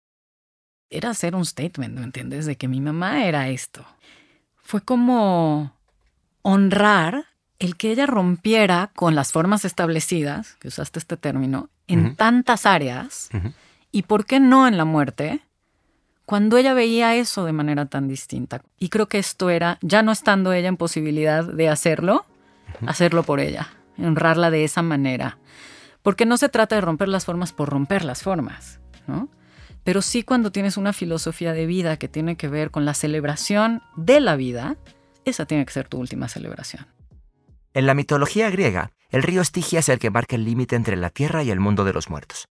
era 0.91 1.11
hacer 1.11 1.35
un 1.35 1.47
statement, 1.47 1.95
¿no 1.95 2.03
entiendes? 2.03 2.47
De 2.47 2.57
que 2.57 2.69
mi 2.69 2.81
mamá 2.81 3.25
era 3.25 3.49
esto. 3.49 3.87
Fue 4.57 4.83
como 4.83 5.73
honrar 6.43 7.27
el 7.59 7.77
que 7.77 7.93
ella 7.93 8.07
rompiera 8.07 8.91
con 8.95 9.15
las 9.15 9.33
formas 9.33 9.65
establecidas, 9.65 10.57
que 10.57 10.69
usaste 10.69 10.99
este 10.99 11.17
término, 11.17 11.71
en 11.87 12.17
tantas 12.17 12.67
áreas, 12.67 13.31
y 13.93 14.03
por 14.03 14.27
qué 14.27 14.41
no 14.41 14.67
en 14.67 14.77
la 14.77 14.85
muerte, 14.85 15.41
cuando 16.27 16.57
ella 16.57 16.75
veía 16.75 17.17
eso 17.17 17.45
de 17.45 17.53
manera 17.53 17.87
tan 17.87 18.09
distinta. 18.09 18.63
Y 18.79 18.89
creo 18.89 19.09
que 19.09 19.19
esto 19.19 19.51
era, 19.51 19.79
ya 19.83 20.03
no 20.03 20.13
estando 20.13 20.53
ella 20.53 20.69
en 20.69 20.77
posibilidad 20.77 21.45
de 21.45 21.69
hacerlo, 21.69 22.25
hacerlo 22.87 23.23
por 23.25 23.41
ella, 23.41 23.69
honrarla 23.99 24.51
de 24.51 24.65
esa 24.65 24.83
manera. 24.83 25.39
Porque 26.03 26.27
no 26.27 26.37
se 26.37 26.49
trata 26.49 26.77
de 26.77 26.81
romper 26.81 27.09
las 27.09 27.25
formas 27.25 27.53
por 27.53 27.69
romper 27.69 28.05
las 28.05 28.23
formas, 28.23 28.81
¿no? 29.07 29.29
pero 29.85 30.03
sí 30.03 30.23
cuando 30.23 30.53
tienes 30.53 30.77
una 30.77 30.93
filosofía 30.93 31.53
de 31.53 31.67
vida 31.67 31.97
que 31.97 32.09
tiene 32.09 32.37
que 32.37 32.49
ver 32.49 32.71
con 32.71 32.85
la 32.85 32.95
celebración 32.95 33.83
de 33.97 34.21
la 34.21 34.37
vida, 34.37 34.77
esa 35.25 35.47
tiene 35.47 35.65
que 35.65 35.73
ser 35.73 35.89
tu 35.89 35.99
última 35.99 36.29
celebración. 36.29 36.87
En 37.73 37.87
la 37.87 37.95
mitología 37.95 38.51
griega, 38.51 38.91
el 39.11 39.23
río 39.23 39.41
Estigia 39.43 39.79
es 39.79 39.89
el 39.89 39.99
que 39.99 40.11
marca 40.11 40.37
el 40.37 40.45
límite 40.45 40.77
entre 40.77 40.97
la 40.97 41.11
tierra 41.11 41.43
y 41.43 41.51
el 41.51 41.61
mundo 41.61 41.85
de 41.85 41.93
los 41.93 42.11
muertos. 42.11 42.47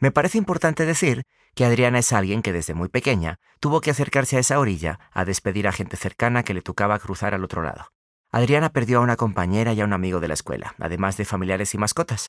Me 0.00 0.12
parece 0.12 0.38
importante 0.38 0.86
decir 0.86 1.24
que 1.54 1.64
Adriana 1.64 1.98
es 1.98 2.12
alguien 2.12 2.42
que 2.42 2.52
desde 2.52 2.74
muy 2.74 2.88
pequeña 2.88 3.40
tuvo 3.58 3.80
que 3.80 3.90
acercarse 3.90 4.36
a 4.36 4.40
esa 4.40 4.60
orilla 4.60 5.00
a 5.12 5.24
despedir 5.24 5.66
a 5.66 5.72
gente 5.72 5.96
cercana 5.96 6.44
que 6.44 6.54
le 6.54 6.62
tocaba 6.62 6.98
cruzar 6.98 7.34
al 7.34 7.42
otro 7.42 7.62
lado. 7.62 7.88
Adriana 8.30 8.70
perdió 8.70 8.98
a 8.98 9.02
una 9.02 9.16
compañera 9.16 9.72
y 9.72 9.80
a 9.80 9.84
un 9.84 9.92
amigo 9.92 10.20
de 10.20 10.28
la 10.28 10.34
escuela, 10.34 10.74
además 10.78 11.16
de 11.16 11.24
familiares 11.24 11.74
y 11.74 11.78
mascotas. 11.78 12.28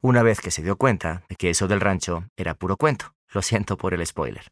Una 0.00 0.22
vez 0.22 0.40
que 0.40 0.50
se 0.50 0.62
dio 0.62 0.76
cuenta 0.76 1.22
de 1.28 1.36
que 1.36 1.50
eso 1.50 1.68
del 1.68 1.80
rancho 1.80 2.24
era 2.36 2.54
puro 2.54 2.76
cuento. 2.76 3.14
Lo 3.30 3.42
siento 3.42 3.76
por 3.76 3.94
el 3.94 4.04
spoiler. 4.06 4.48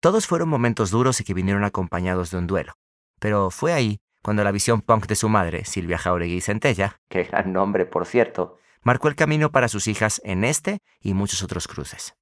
Todos 0.00 0.26
fueron 0.26 0.48
momentos 0.48 0.90
duros 0.90 1.20
y 1.20 1.24
que 1.24 1.34
vinieron 1.34 1.64
acompañados 1.64 2.30
de 2.30 2.38
un 2.38 2.46
duelo. 2.46 2.74
Pero 3.18 3.50
fue 3.50 3.72
ahí 3.72 3.98
cuando 4.22 4.44
la 4.44 4.52
visión 4.52 4.82
punk 4.82 5.06
de 5.06 5.16
su 5.16 5.28
madre, 5.28 5.64
Silvia 5.64 5.98
Jauregui 5.98 6.40
Centella, 6.40 6.96
que 7.08 7.24
gran 7.24 7.52
nombre 7.52 7.86
por 7.86 8.06
cierto, 8.06 8.58
marcó 8.82 9.08
el 9.08 9.16
camino 9.16 9.50
para 9.50 9.68
sus 9.68 9.86
hijas 9.88 10.20
en 10.24 10.44
este 10.44 10.78
y 11.00 11.14
muchos 11.14 11.42
otros 11.42 11.68
cruces. 11.68 12.14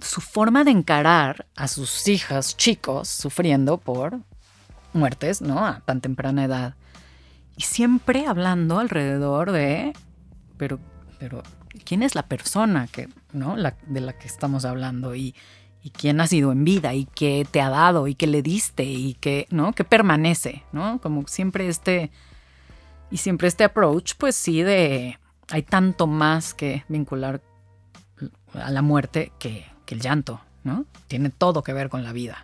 Su 0.00 0.20
forma 0.20 0.64
de 0.64 0.72
encarar 0.72 1.46
a 1.56 1.68
sus 1.68 2.08
hijas 2.08 2.56
chicos 2.56 3.08
sufriendo 3.08 3.78
por 3.78 4.20
muertes, 4.92 5.40
¿no? 5.40 5.64
A 5.64 5.80
tan 5.80 6.00
temprana 6.00 6.44
edad. 6.44 6.74
Y 7.56 7.62
siempre 7.62 8.26
hablando 8.26 8.78
alrededor 8.78 9.52
de, 9.52 9.92
pero, 10.56 10.80
pero, 11.18 11.42
quién 11.84 12.02
es 12.02 12.14
la 12.14 12.26
persona 12.26 12.88
que, 12.88 13.08
¿no? 13.32 13.56
de 13.56 14.00
la 14.00 14.18
que 14.18 14.26
estamos 14.26 14.64
hablando 14.64 15.14
y, 15.14 15.34
quién 15.98 16.20
ha 16.20 16.28
sido 16.28 16.52
en 16.52 16.64
vida 16.64 16.94
y 16.94 17.06
qué 17.06 17.44
te 17.50 17.60
ha 17.60 17.68
dado 17.68 18.06
y 18.06 18.14
qué 18.14 18.28
le 18.28 18.40
diste 18.40 18.84
y 18.84 19.14
qué, 19.14 19.48
¿no? 19.50 19.72
Que 19.72 19.82
permanece, 19.82 20.62
¿no? 20.70 21.00
Como 21.00 21.26
siempre 21.26 21.66
este, 21.66 22.12
y 23.10 23.16
siempre 23.16 23.48
este 23.48 23.64
approach, 23.64 24.14
pues 24.16 24.36
sí, 24.36 24.62
de 24.62 25.18
hay 25.52 25.62
tanto 25.62 26.06
más 26.06 26.54
que 26.54 26.82
vincular 26.88 27.42
a 28.54 28.70
la 28.70 28.80
muerte 28.80 29.32
que, 29.38 29.66
el 29.88 30.00
llanto, 30.00 30.40
¿no? 30.64 30.86
Tiene 31.06 31.28
todo 31.28 31.62
que 31.62 31.74
ver 31.74 31.90
con 31.90 32.02
la 32.02 32.14
vida. 32.14 32.42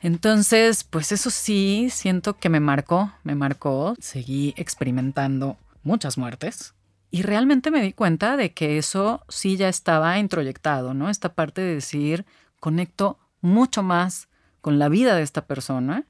Entonces, 0.00 0.82
pues 0.82 1.12
eso 1.12 1.28
sí, 1.28 1.88
siento 1.90 2.38
que 2.38 2.48
me 2.48 2.58
marcó, 2.58 3.12
me 3.22 3.34
marcó, 3.34 3.94
seguí 4.00 4.54
experimentando 4.56 5.58
muchas 5.82 6.16
muertes, 6.16 6.72
y 7.10 7.20
realmente 7.20 7.70
me 7.70 7.82
di 7.82 7.92
cuenta 7.92 8.38
de 8.38 8.54
que 8.54 8.78
eso 8.78 9.22
sí 9.28 9.58
ya 9.58 9.68
estaba 9.68 10.18
introyectado, 10.18 10.94
¿no? 10.94 11.10
Esta 11.10 11.34
parte 11.34 11.60
de 11.60 11.74
decir, 11.74 12.24
conecto 12.58 13.18
mucho 13.42 13.82
más 13.82 14.28
con 14.62 14.78
la 14.78 14.88
vida 14.88 15.14
de 15.14 15.22
esta 15.22 15.44
persona 15.46 16.06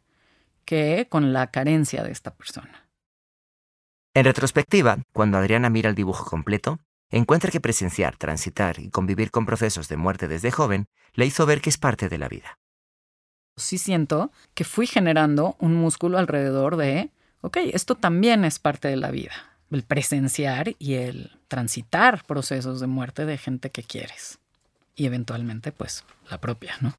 que 0.65 1.09
con 1.11 1.33
la 1.33 1.49
carencia 1.49 2.05
de 2.05 2.13
esta 2.13 2.33
persona. 2.33 2.88
En 4.15 4.25
retrospectiva, 4.25 4.99
cuando 5.13 5.39
Adriana 5.39 5.71
mira 5.71 5.91
el 5.91 5.95
dibujo 5.95 6.25
completo, 6.25 6.79
encuentra 7.11 7.51
que 7.51 7.61
presenciar, 7.61 8.17
transitar 8.17 8.79
y 8.79 8.91
convivir 8.91 9.31
con 9.31 9.47
procesos 9.47 9.89
de 9.89 9.97
muerte 9.97 10.29
desde 10.29 10.51
joven 10.51 10.87
le 11.15 11.27
hizo 11.27 11.47
ver 11.47 11.61
que 11.61 11.71
es 11.71 11.79
parte 11.79 12.09
de 12.09 12.19
la 12.19 12.29
vida. 12.29 12.59
Sí 13.57 13.79
siento 13.79 14.31
que 14.55 14.65
fui 14.65 14.87
generando 14.87 15.57
un 15.59 15.75
músculo 15.75 16.19
alrededor 16.19 16.77
de, 16.77 17.11
ok, 17.41 17.59
esto 17.73 17.95
también 17.95 18.45
es 18.45 18.59
parte 18.59 18.89
de 18.89 18.97
la 18.97 19.11
vida 19.11 19.33
el 19.71 19.83
presenciar 19.83 20.75
y 20.79 20.95
el 20.95 21.39
transitar 21.49 22.25
procesos 22.25 22.81
de 22.81 22.87
muerte 22.87 23.27
de 23.27 23.39
gente 23.39 23.71
que 23.71 23.83
quieres. 23.83 24.39
Y 24.95 25.07
eventualmente, 25.07 25.73
pues, 25.73 26.05
la 26.31 26.41
propia, 26.41 26.75
¿no? 26.81 26.95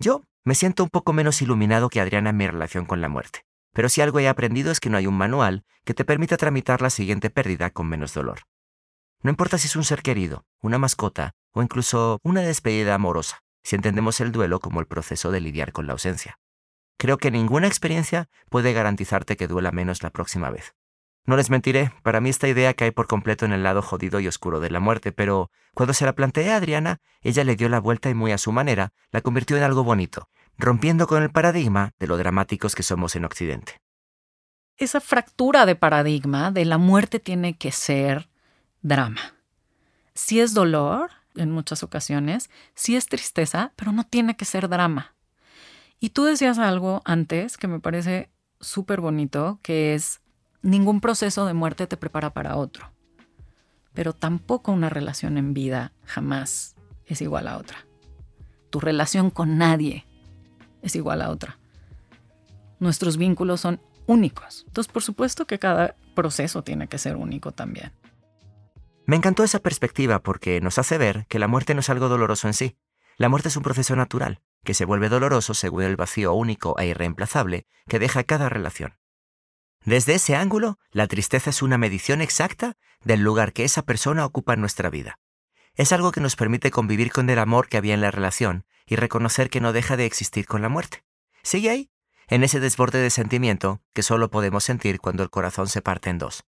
Yo 0.00 0.22
me 0.44 0.54
siento 0.54 0.82
un 0.82 0.90
poco 0.90 1.12
menos 1.12 1.40
iluminado 1.40 1.88
que 1.88 2.00
Adriana 2.00 2.30
en 2.30 2.36
mi 2.36 2.46
relación 2.46 2.84
con 2.84 3.00
la 3.00 3.08
muerte. 3.08 3.44
Pero 3.74 3.90
si 3.90 4.00
algo 4.00 4.20
he 4.20 4.28
aprendido 4.28 4.72
es 4.72 4.80
que 4.80 4.88
no 4.88 4.96
hay 4.96 5.06
un 5.06 5.18
manual 5.18 5.64
que 5.84 5.92
te 5.92 6.06
permita 6.06 6.38
tramitar 6.38 6.80
la 6.80 6.90
siguiente 6.90 7.28
pérdida 7.28 7.70
con 7.70 7.86
menos 7.88 8.14
dolor. 8.14 8.40
No 9.20 9.30
importa 9.30 9.58
si 9.58 9.66
es 9.66 9.76
un 9.76 9.84
ser 9.84 10.00
querido, 10.00 10.46
una 10.62 10.78
mascota 10.78 11.34
o 11.52 11.60
incluso 11.60 12.20
una 12.22 12.40
despedida 12.40 12.94
amorosa, 12.94 13.42
si 13.62 13.76
entendemos 13.76 14.20
el 14.20 14.32
duelo 14.32 14.60
como 14.60 14.80
el 14.80 14.86
proceso 14.86 15.30
de 15.30 15.40
lidiar 15.40 15.72
con 15.72 15.86
la 15.86 15.92
ausencia. 15.92 16.38
Creo 16.98 17.18
que 17.18 17.30
ninguna 17.30 17.66
experiencia 17.66 18.28
puede 18.48 18.72
garantizarte 18.72 19.36
que 19.36 19.48
duela 19.48 19.72
menos 19.72 20.02
la 20.02 20.10
próxima 20.10 20.50
vez. 20.50 20.74
No 21.26 21.36
les 21.36 21.50
mentiré, 21.50 21.90
para 22.02 22.20
mí 22.20 22.28
esta 22.28 22.48
idea 22.48 22.74
cae 22.74 22.92
por 22.92 23.06
completo 23.06 23.44
en 23.46 23.52
el 23.52 23.62
lado 23.62 23.82
jodido 23.82 24.20
y 24.20 24.28
oscuro 24.28 24.60
de 24.60 24.70
la 24.70 24.78
muerte, 24.78 25.10
pero 25.10 25.50
cuando 25.72 25.94
se 25.94 26.04
la 26.04 26.14
planteé 26.14 26.52
a 26.52 26.56
Adriana, 26.56 27.00
ella 27.22 27.44
le 27.44 27.56
dio 27.56 27.68
la 27.70 27.80
vuelta 27.80 28.10
y 28.10 28.14
muy 28.14 28.30
a 28.30 28.38
su 28.38 28.52
manera 28.52 28.92
la 29.10 29.22
convirtió 29.22 29.56
en 29.56 29.62
algo 29.62 29.84
bonito, 29.84 30.28
rompiendo 30.58 31.06
con 31.06 31.22
el 31.22 31.30
paradigma 31.30 31.90
de 31.98 32.06
lo 32.06 32.16
dramáticos 32.16 32.74
que 32.74 32.82
somos 32.82 33.16
en 33.16 33.24
Occidente. 33.24 33.78
Esa 34.76 35.00
fractura 35.00 35.66
de 35.66 35.76
paradigma 35.76 36.50
de 36.50 36.64
la 36.64 36.78
muerte 36.78 37.20
tiene 37.20 37.56
que 37.56 37.72
ser 37.72 38.28
drama. 38.82 39.34
Sí 40.14 40.40
es 40.40 40.54
dolor, 40.54 41.10
en 41.36 41.50
muchas 41.50 41.82
ocasiones, 41.82 42.50
sí 42.74 42.96
es 42.96 43.06
tristeza, 43.06 43.72
pero 43.76 43.92
no 43.92 44.04
tiene 44.04 44.36
que 44.36 44.44
ser 44.44 44.68
drama. 44.68 45.14
Y 46.00 46.10
tú 46.10 46.24
decías 46.24 46.58
algo 46.58 47.02
antes 47.04 47.56
que 47.56 47.68
me 47.68 47.80
parece 47.80 48.30
súper 48.60 49.00
bonito, 49.00 49.58
que 49.62 49.94
es 49.94 50.20
Ningún 50.64 51.02
proceso 51.02 51.44
de 51.44 51.52
muerte 51.52 51.86
te 51.86 51.98
prepara 51.98 52.32
para 52.32 52.56
otro, 52.56 52.90
pero 53.92 54.14
tampoco 54.14 54.72
una 54.72 54.88
relación 54.88 55.36
en 55.36 55.52
vida 55.52 55.92
jamás 56.06 56.74
es 57.04 57.20
igual 57.20 57.48
a 57.48 57.58
otra. 57.58 57.84
Tu 58.70 58.80
relación 58.80 59.28
con 59.28 59.58
nadie 59.58 60.06
es 60.84 60.94
igual 60.94 61.22
a 61.22 61.30
otra. 61.30 61.58
Nuestros 62.78 63.16
vínculos 63.16 63.60
son 63.60 63.80
únicos. 64.06 64.64
Entonces, 64.66 64.92
por 64.92 65.02
supuesto 65.02 65.46
que 65.46 65.58
cada 65.58 65.96
proceso 66.14 66.62
tiene 66.62 66.86
que 66.86 66.98
ser 66.98 67.16
único 67.16 67.52
también. 67.52 67.92
Me 69.06 69.16
encantó 69.16 69.44
esa 69.44 69.58
perspectiva 69.58 70.20
porque 70.20 70.60
nos 70.60 70.78
hace 70.78 70.98
ver 70.98 71.26
que 71.28 71.38
la 71.38 71.48
muerte 71.48 71.74
no 71.74 71.80
es 71.80 71.90
algo 71.90 72.08
doloroso 72.08 72.46
en 72.46 72.54
sí. 72.54 72.76
La 73.16 73.28
muerte 73.28 73.48
es 73.48 73.56
un 73.56 73.62
proceso 73.62 73.96
natural, 73.96 74.40
que 74.64 74.74
se 74.74 74.84
vuelve 74.84 75.08
doloroso 75.08 75.54
según 75.54 75.82
el 75.84 75.96
vacío 75.96 76.32
único 76.34 76.78
e 76.78 76.86
irreemplazable 76.86 77.66
que 77.88 77.98
deja 77.98 78.24
cada 78.24 78.48
relación. 78.48 78.98
Desde 79.84 80.14
ese 80.14 80.36
ángulo, 80.36 80.78
la 80.90 81.06
tristeza 81.06 81.50
es 81.50 81.62
una 81.62 81.76
medición 81.76 82.22
exacta 82.22 82.76
del 83.04 83.20
lugar 83.20 83.52
que 83.52 83.64
esa 83.64 83.82
persona 83.82 84.24
ocupa 84.24 84.54
en 84.54 84.60
nuestra 84.60 84.88
vida. 84.88 85.18
Es 85.76 85.92
algo 85.92 86.12
que 86.12 86.20
nos 86.20 86.36
permite 86.36 86.70
convivir 86.70 87.10
con 87.10 87.28
el 87.28 87.38
amor 87.38 87.68
que 87.68 87.76
había 87.76 87.94
en 87.94 88.00
la 88.00 88.12
relación 88.12 88.64
y 88.86 88.96
reconocer 88.96 89.50
que 89.50 89.60
no 89.60 89.72
deja 89.72 89.96
de 89.96 90.06
existir 90.06 90.46
con 90.46 90.62
la 90.62 90.68
muerte. 90.68 91.04
Sigue 91.42 91.70
ahí, 91.70 91.90
en 92.28 92.44
ese 92.44 92.60
desborde 92.60 93.00
de 93.00 93.10
sentimiento 93.10 93.82
que 93.92 94.02
solo 94.02 94.30
podemos 94.30 94.64
sentir 94.64 95.00
cuando 95.00 95.22
el 95.22 95.30
corazón 95.30 95.68
se 95.68 95.82
parte 95.82 96.10
en 96.10 96.18
dos. 96.18 96.44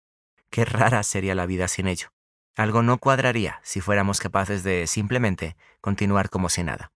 Qué 0.51 0.65
rara 0.65 1.03
sería 1.03 1.35
la 1.35 1.47
vida 1.47 1.67
sin 1.67 1.89
ello. 1.89 2.13
Algo 2.55 2.83
no 2.83 2.99
cuadraría 2.99 3.61
si 3.63 3.81
fuéramos 3.81 4.21
capaces 4.21 4.63
de 4.63 4.87
simplemente 4.87 5.57
continuar 5.81 6.31
como 6.31 6.49
si 6.49 6.63
nada. 6.63 6.93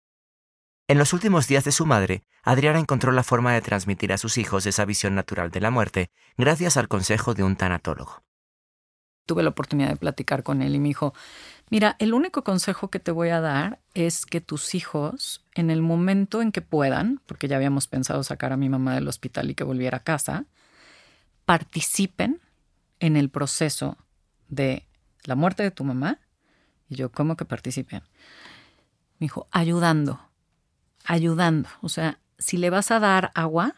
En 0.87 0.97
los 0.97 1.13
últimos 1.13 1.47
días 1.47 1.63
de 1.63 1.71
su 1.71 1.85
madre, 1.85 2.23
Adriana 2.43 2.79
encontró 2.79 3.11
la 3.11 3.23
forma 3.23 3.53
de 3.53 3.61
transmitir 3.61 4.13
a 4.13 4.17
sus 4.17 4.37
hijos 4.37 4.65
esa 4.65 4.85
visión 4.85 5.15
natural 5.15 5.51
de 5.51 5.61
la 5.61 5.71
muerte 5.71 6.11
gracias 6.37 6.77
al 6.77 6.87
consejo 6.87 7.33
de 7.33 7.43
un 7.43 7.55
tanatólogo. 7.55 8.23
Tuve 9.29 9.43
la 9.43 9.49
oportunidad 9.49 9.89
de 9.89 9.95
platicar 9.95 10.41
con 10.41 10.63
él 10.63 10.73
y 10.73 10.79
me 10.79 10.87
dijo, 10.87 11.13
mira, 11.69 11.95
el 11.99 12.15
único 12.15 12.43
consejo 12.43 12.89
que 12.89 12.99
te 12.99 13.11
voy 13.11 13.29
a 13.29 13.39
dar 13.39 13.77
es 13.93 14.25
que 14.25 14.41
tus 14.41 14.73
hijos, 14.73 15.45
en 15.53 15.69
el 15.69 15.83
momento 15.83 16.41
en 16.41 16.51
que 16.51 16.63
puedan, 16.63 17.21
porque 17.27 17.47
ya 17.47 17.57
habíamos 17.57 17.85
pensado 17.85 18.23
sacar 18.23 18.53
a 18.53 18.57
mi 18.57 18.69
mamá 18.69 18.95
del 18.95 19.07
hospital 19.07 19.51
y 19.51 19.53
que 19.53 19.63
volviera 19.63 19.97
a 19.97 20.03
casa, 20.03 20.45
participen 21.45 22.41
en 22.99 23.17
el 23.17 23.29
proceso 23.29 23.97
de 24.47 24.87
la 25.25 25.35
muerte 25.35 25.61
de 25.61 25.69
tu 25.69 25.83
mamá. 25.83 26.17
Y 26.89 26.95
yo, 26.95 27.11
¿cómo 27.11 27.37
que 27.37 27.45
participen? 27.45 28.01
Me 29.19 29.25
dijo, 29.25 29.47
ayudando, 29.51 30.19
ayudando. 31.05 31.69
O 31.83 31.89
sea, 31.89 32.17
si 32.39 32.57
le 32.57 32.71
vas 32.71 32.89
a 32.89 32.99
dar 32.99 33.29
agua, 33.35 33.75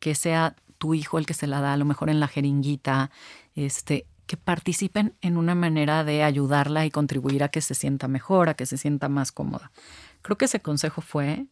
que 0.00 0.14
sea 0.14 0.54
tu 0.76 0.92
hijo 0.92 1.16
el 1.16 1.24
que 1.24 1.32
se 1.32 1.46
la 1.46 1.62
da, 1.62 1.72
a 1.72 1.78
lo 1.78 1.86
mejor 1.86 2.10
en 2.10 2.20
la 2.20 2.28
jeringuita, 2.28 3.10
este, 3.54 4.06
que 4.26 4.36
participen 4.36 5.14
en 5.20 5.36
una 5.36 5.54
manera 5.54 6.04
de 6.04 6.22
ayudarla 6.22 6.84
y 6.84 6.90
contribuir 6.90 7.44
a 7.44 7.48
que 7.48 7.60
se 7.60 7.74
sienta 7.74 8.08
mejor, 8.08 8.48
a 8.48 8.54
que 8.54 8.66
se 8.66 8.76
sienta 8.76 9.08
más 9.08 9.32
cómoda. 9.32 9.70
Creo 10.22 10.36
que 10.36 10.46
ese 10.46 10.60
consejo 10.60 11.00
fue 11.00 11.46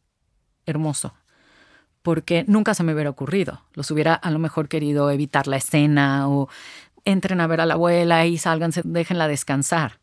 hermoso, 0.67 1.15
porque 2.03 2.45
nunca 2.49 2.75
se 2.75 2.83
me 2.83 2.93
hubiera 2.93 3.11
ocurrido. 3.11 3.63
Los 3.75 3.91
hubiera 3.91 4.15
a 4.15 4.31
lo 4.31 4.39
mejor 4.39 4.69
querido 4.69 5.11
evitar 5.11 5.47
la 5.47 5.57
escena 5.57 6.29
o 6.29 6.49
entren 7.05 7.41
a 7.41 7.47
ver 7.47 7.61
a 7.61 7.67
la 7.67 7.75
abuela 7.75 8.27
y 8.27 8.39
salgan, 8.39 8.73
déjenla 8.85 9.29
descansar. 9.29 10.01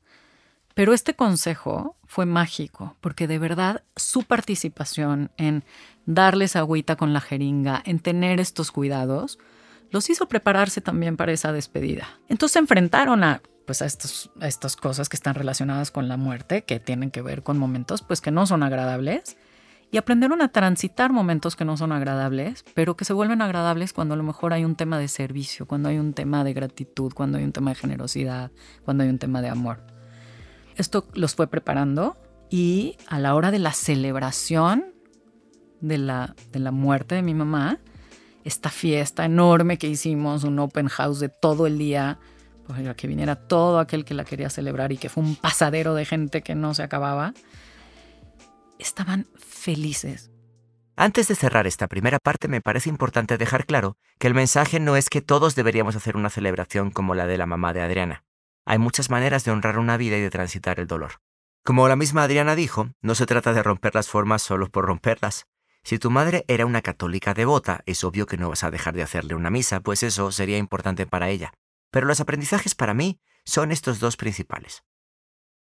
Pero 0.73 0.93
este 0.93 1.15
consejo 1.15 1.97
fue 2.05 2.25
mágico, 2.25 2.95
porque 3.01 3.27
de 3.27 3.39
verdad 3.39 3.83
su 3.95 4.23
participación 4.23 5.31
en 5.37 5.65
darles 6.05 6.55
agüita 6.55 6.95
con 6.95 7.13
la 7.13 7.21
jeringa, 7.21 7.81
en 7.85 7.99
tener 7.99 8.39
estos 8.39 8.71
cuidados, 8.71 9.37
los 9.91 10.10
hizo 10.10 10.27
prepararse 10.27 10.81
también 10.81 11.17
para 11.17 11.31
esa 11.31 11.51
despedida. 11.51 12.07
Entonces 12.29 12.53
se 12.53 12.60
enfrentaron 12.60 13.24
a, 13.24 13.41
pues 13.65 13.81
a, 13.81 13.86
estas 13.86 14.75
cosas 14.75 15.10
que 15.10 15.17
están 15.17 15.36
relacionadas 15.36 15.91
con 15.91 16.07
la 16.07 16.17
muerte, 16.17 16.63
que 16.63 16.79
tienen 16.79 17.12
que 17.12 17.21
ver 17.21 17.43
con 17.43 17.57
momentos 17.57 18.01
pues 18.01 18.21
que 18.21 18.31
no 18.31 18.48
son 18.48 18.63
agradables, 18.63 19.38
y 19.93 19.98
aprendieron 19.98 20.41
a 20.41 20.48
transitar 20.48 21.12
momentos 21.12 21.57
que 21.57 21.65
no 21.65 21.75
son 21.75 21.91
agradables, 21.91 22.63
pero 22.74 22.95
que 22.95 23.03
se 23.03 23.12
vuelven 23.12 23.41
agradables 23.41 23.91
cuando 23.91 24.13
a 24.13 24.17
lo 24.17 24.24
mejor 24.24 24.53
hay 24.53 24.63
un 24.63 24.75
tema 24.75 24.98
de 24.98 25.10
servicio, 25.10 25.67
cuando 25.67 25.89
hay 25.89 25.98
un 25.98 26.13
tema 26.13 26.45
de 26.45 26.53
gratitud, 26.53 27.12
cuando 27.13 27.38
hay 27.38 27.43
un 27.43 27.51
tema 27.51 27.71
de 27.71 27.75
generosidad, 27.75 28.51
cuando 28.86 29.03
hay 29.03 29.10
un 29.10 29.19
tema 29.19 29.41
de 29.41 29.50
amor. 29.50 29.86
Esto 30.77 31.07
los 31.13 31.36
fue 31.36 31.48
preparando 31.48 32.15
y 32.50 32.95
a 33.07 33.19
la 33.19 33.36
hora 33.36 33.51
de 33.51 33.60
la 33.60 33.74
celebración 33.74 34.93
de 35.81 35.98
la, 35.98 36.36
de 36.53 36.60
la 36.60 36.71
muerte 36.71 37.15
de 37.15 37.21
mi 37.21 37.33
mamá, 37.33 37.79
esta 38.43 38.69
fiesta 38.69 39.25
enorme 39.25 39.77
que 39.77 39.88
hicimos, 39.88 40.43
un 40.43 40.60
open 40.60 40.88
house 40.88 41.19
de 41.19 41.29
todo 41.29 41.67
el 41.67 41.77
día, 41.77 42.19
pues 42.67 42.95
que 42.95 43.07
viniera 43.07 43.36
todo 43.36 43.79
aquel 43.79 44.05
que 44.05 44.13
la 44.13 44.25
quería 44.25 44.50
celebrar 44.50 44.91
y 44.91 44.98
que 44.98 45.10
fue 45.10 45.24
un 45.24 45.36
pasadero 45.36 45.93
de 45.93 46.05
gente 46.05 46.41
que 46.41 46.55
no 46.55 46.74
se 46.74 46.83
acababa, 46.83 47.33
estaban 48.79 49.27
felices. 49.38 50.31
Antes 50.95 51.27
de 51.27 51.36
cerrar 51.36 51.67
esta 51.67 51.88
primera 51.88 52.19
parte, 52.19 52.48
me 52.48 52.62
parece 52.62 52.89
importante 52.89 53.38
dejar 53.38 53.65
claro 53.65 53.98
que 54.19 54.27
el 54.27 54.33
mensaje 54.33 54.79
no 54.79 54.95
es 54.95 55.10
que 55.10 55.21
todos 55.21 55.55
deberíamos 55.55 55.95
hacer 55.95 56.15
una 56.15 56.29
celebración 56.29 56.91
como 56.91 57.15
la 57.15 57.25
de 57.27 57.38
la 57.38 57.45
mamá 57.45 57.74
de 57.74 57.81
Adriana. 57.81 58.24
Hay 58.65 58.77
muchas 58.77 59.10
maneras 59.10 59.43
de 59.43 59.51
honrar 59.51 59.79
una 59.79 59.98
vida 59.98 60.17
y 60.17 60.21
de 60.21 60.29
transitar 60.29 60.79
el 60.79 60.88
dolor. 60.88 61.21
Como 61.63 61.88
la 61.88 61.95
misma 61.95 62.24
Adriana 62.24 62.55
dijo, 62.55 62.89
no 63.01 63.15
se 63.15 63.25
trata 63.25 63.53
de 63.53 63.63
romper 63.63 63.95
las 63.95 64.10
formas 64.10 64.41
solo 64.41 64.69
por 64.69 64.86
romperlas. 64.86 65.48
Si 65.83 65.97
tu 66.00 66.09
madre 66.09 66.45
era 66.47 66.65
una 66.65 66.81
católica 66.81 67.33
devota, 67.33 67.81
es 67.85 68.03
obvio 68.03 68.25
que 68.25 68.38
no 68.38 68.50
vas 68.50 68.63
a 68.63 68.71
dejar 68.71 68.93
de 68.93 69.03
hacerle 69.03 69.35
una 69.35 69.50
misa, 69.50 69.79
pues 69.79 70.03
eso 70.03 70.31
sería 70.31 70.57
importante 70.57 71.05
para 71.05 71.29
ella. 71.29 71.53
Pero 71.89 72.07
los 72.07 72.19
aprendizajes 72.19 72.75
para 72.75 72.93
mí 72.93 73.19
son 73.43 73.71
estos 73.71 74.00
dos 74.00 74.15
principales. 74.15 74.83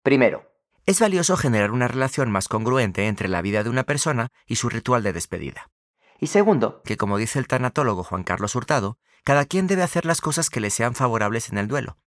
Primero, 0.04 0.52
es 0.86 1.00
valioso 1.00 1.38
generar 1.38 1.72
una 1.72 1.88
relación 1.88 2.30
más 2.30 2.48
congruente 2.48 3.08
entre 3.08 3.28
la 3.28 3.42
vida 3.42 3.64
de 3.64 3.70
una 3.70 3.84
persona 3.84 4.30
y 4.46 4.58
su 4.58 4.70
ritual 4.70 5.02
de 5.02 5.14
despedida. 5.14 5.72
Y 6.20 6.28
segundo, 6.28 6.82
que 6.84 6.98
como 6.98 7.18
dice 7.18 7.40
el 7.40 7.48
tanatólogo 7.48 8.04
Juan 8.04 8.24
Carlos 8.24 8.56
Hurtado, 8.56 8.98
cada 9.24 9.46
quien 9.46 9.68
debe 9.68 9.84
hacer 9.84 10.06
las 10.06 10.22
cosas 10.22 10.50
que 10.50 10.60
le 10.60 10.70
sean 10.70 10.96
favorables 10.96 11.50
en 11.50 11.58
el 11.58 11.68
duelo. 11.68 11.98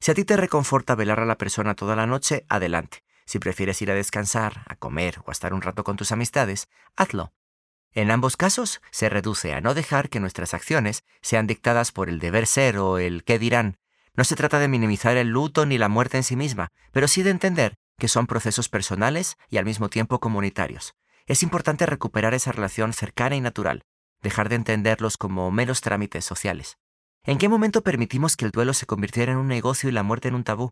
Si 0.00 0.10
a 0.10 0.14
ti 0.14 0.24
te 0.24 0.36
reconforta 0.36 0.94
velar 0.94 1.20
a 1.20 1.26
la 1.26 1.38
persona 1.38 1.74
toda 1.74 1.96
la 1.96 2.06
noche, 2.06 2.44
adelante. 2.48 3.02
Si 3.24 3.38
prefieres 3.38 3.80
ir 3.82 3.90
a 3.90 3.94
descansar, 3.94 4.62
a 4.68 4.76
comer 4.76 5.18
o 5.24 5.30
a 5.30 5.32
estar 5.32 5.52
un 5.52 5.62
rato 5.62 5.82
con 5.84 5.96
tus 5.96 6.12
amistades, 6.12 6.68
hazlo. 6.96 7.32
En 7.96 8.10
ambos 8.10 8.36
casos, 8.36 8.82
se 8.90 9.08
reduce 9.08 9.54
a 9.54 9.62
no 9.62 9.72
dejar 9.72 10.10
que 10.10 10.20
nuestras 10.20 10.52
acciones 10.52 11.02
sean 11.22 11.46
dictadas 11.46 11.92
por 11.92 12.10
el 12.10 12.18
deber 12.18 12.46
ser 12.46 12.76
o 12.76 12.98
el 12.98 13.24
qué 13.24 13.38
dirán. 13.38 13.78
No 14.14 14.24
se 14.24 14.36
trata 14.36 14.58
de 14.58 14.68
minimizar 14.68 15.16
el 15.16 15.28
luto 15.28 15.64
ni 15.64 15.78
la 15.78 15.88
muerte 15.88 16.18
en 16.18 16.22
sí 16.22 16.36
misma, 16.36 16.68
pero 16.92 17.08
sí 17.08 17.22
de 17.22 17.30
entender 17.30 17.78
que 17.98 18.08
son 18.08 18.26
procesos 18.26 18.68
personales 18.68 19.38
y 19.48 19.56
al 19.56 19.64
mismo 19.64 19.88
tiempo 19.88 20.20
comunitarios. 20.20 20.92
Es 21.24 21.42
importante 21.42 21.86
recuperar 21.86 22.34
esa 22.34 22.52
relación 22.52 22.92
cercana 22.92 23.34
y 23.34 23.40
natural, 23.40 23.86
dejar 24.20 24.50
de 24.50 24.56
entenderlos 24.56 25.16
como 25.16 25.50
meros 25.50 25.80
trámites 25.80 26.26
sociales. 26.26 26.76
¿En 27.24 27.38
qué 27.38 27.48
momento 27.48 27.80
permitimos 27.80 28.36
que 28.36 28.44
el 28.44 28.50
duelo 28.50 28.74
se 28.74 28.84
convirtiera 28.84 29.32
en 29.32 29.38
un 29.38 29.48
negocio 29.48 29.88
y 29.88 29.92
la 29.92 30.02
muerte 30.02 30.28
en 30.28 30.34
un 30.34 30.44
tabú? 30.44 30.68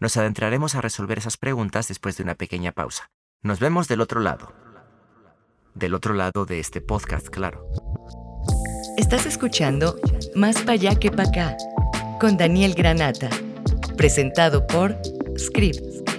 Nos 0.00 0.16
adentraremos 0.16 0.74
a 0.74 0.80
resolver 0.80 1.18
esas 1.18 1.36
preguntas 1.36 1.86
después 1.86 2.16
de 2.16 2.24
una 2.24 2.34
pequeña 2.34 2.72
pausa. 2.72 3.12
Nos 3.40 3.60
vemos 3.60 3.86
del 3.86 4.00
otro 4.00 4.20
lado. 4.20 4.65
Del 5.76 5.94
otro 5.94 6.14
lado 6.14 6.46
de 6.46 6.58
este 6.58 6.80
podcast, 6.80 7.28
claro. 7.28 7.68
Estás 8.96 9.26
escuchando 9.26 9.96
Más 10.34 10.58
para 10.60 10.72
allá 10.72 10.94
que 10.96 11.10
para 11.10 11.28
acá 11.28 11.56
con 12.18 12.36
Daniel 12.36 12.74
Granata, 12.74 13.30
presentado 13.96 14.66
por 14.66 14.96
Script. 15.38 16.10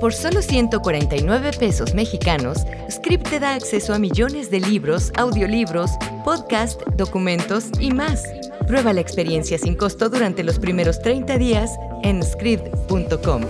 Por 0.00 0.14
solo 0.14 0.40
149 0.40 1.52
pesos 1.58 1.94
mexicanos, 1.94 2.64
Script 2.90 3.28
te 3.28 3.38
da 3.38 3.54
acceso 3.54 3.92
a 3.92 3.98
millones 3.98 4.50
de 4.50 4.60
libros, 4.60 5.12
audiolibros, 5.14 5.90
podcast, 6.24 6.80
documentos 6.96 7.66
y 7.78 7.92
más 7.92 8.24
Prueba 8.70 8.92
la 8.92 9.00
experiencia 9.00 9.58
sin 9.58 9.74
costo 9.74 10.08
durante 10.08 10.44
los 10.44 10.60
primeros 10.60 11.02
30 11.02 11.38
días 11.38 11.76
en 12.04 12.22
script.com. 12.22 13.42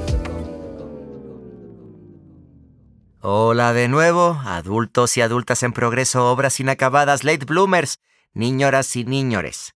Hola 3.23 3.75
de 3.75 3.89
nuevo, 3.89 4.41
adultos 4.47 5.19
y 5.19 5.21
adultas 5.21 5.63
en 5.63 5.75
progreso, 5.75 6.33
obras 6.33 6.59
inacabadas, 6.59 7.23
late 7.23 7.45
bloomers, 7.45 7.99
niñoras 8.33 8.97
y 8.97 9.05
niñores. 9.05 9.75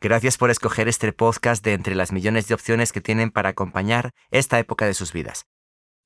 Gracias 0.00 0.38
por 0.38 0.50
escoger 0.50 0.86
este 0.86 1.12
podcast 1.12 1.64
de 1.64 1.72
entre 1.72 1.96
las 1.96 2.12
millones 2.12 2.46
de 2.46 2.54
opciones 2.54 2.92
que 2.92 3.00
tienen 3.00 3.32
para 3.32 3.48
acompañar 3.48 4.12
esta 4.30 4.60
época 4.60 4.86
de 4.86 4.94
sus 4.94 5.12
vidas. 5.12 5.46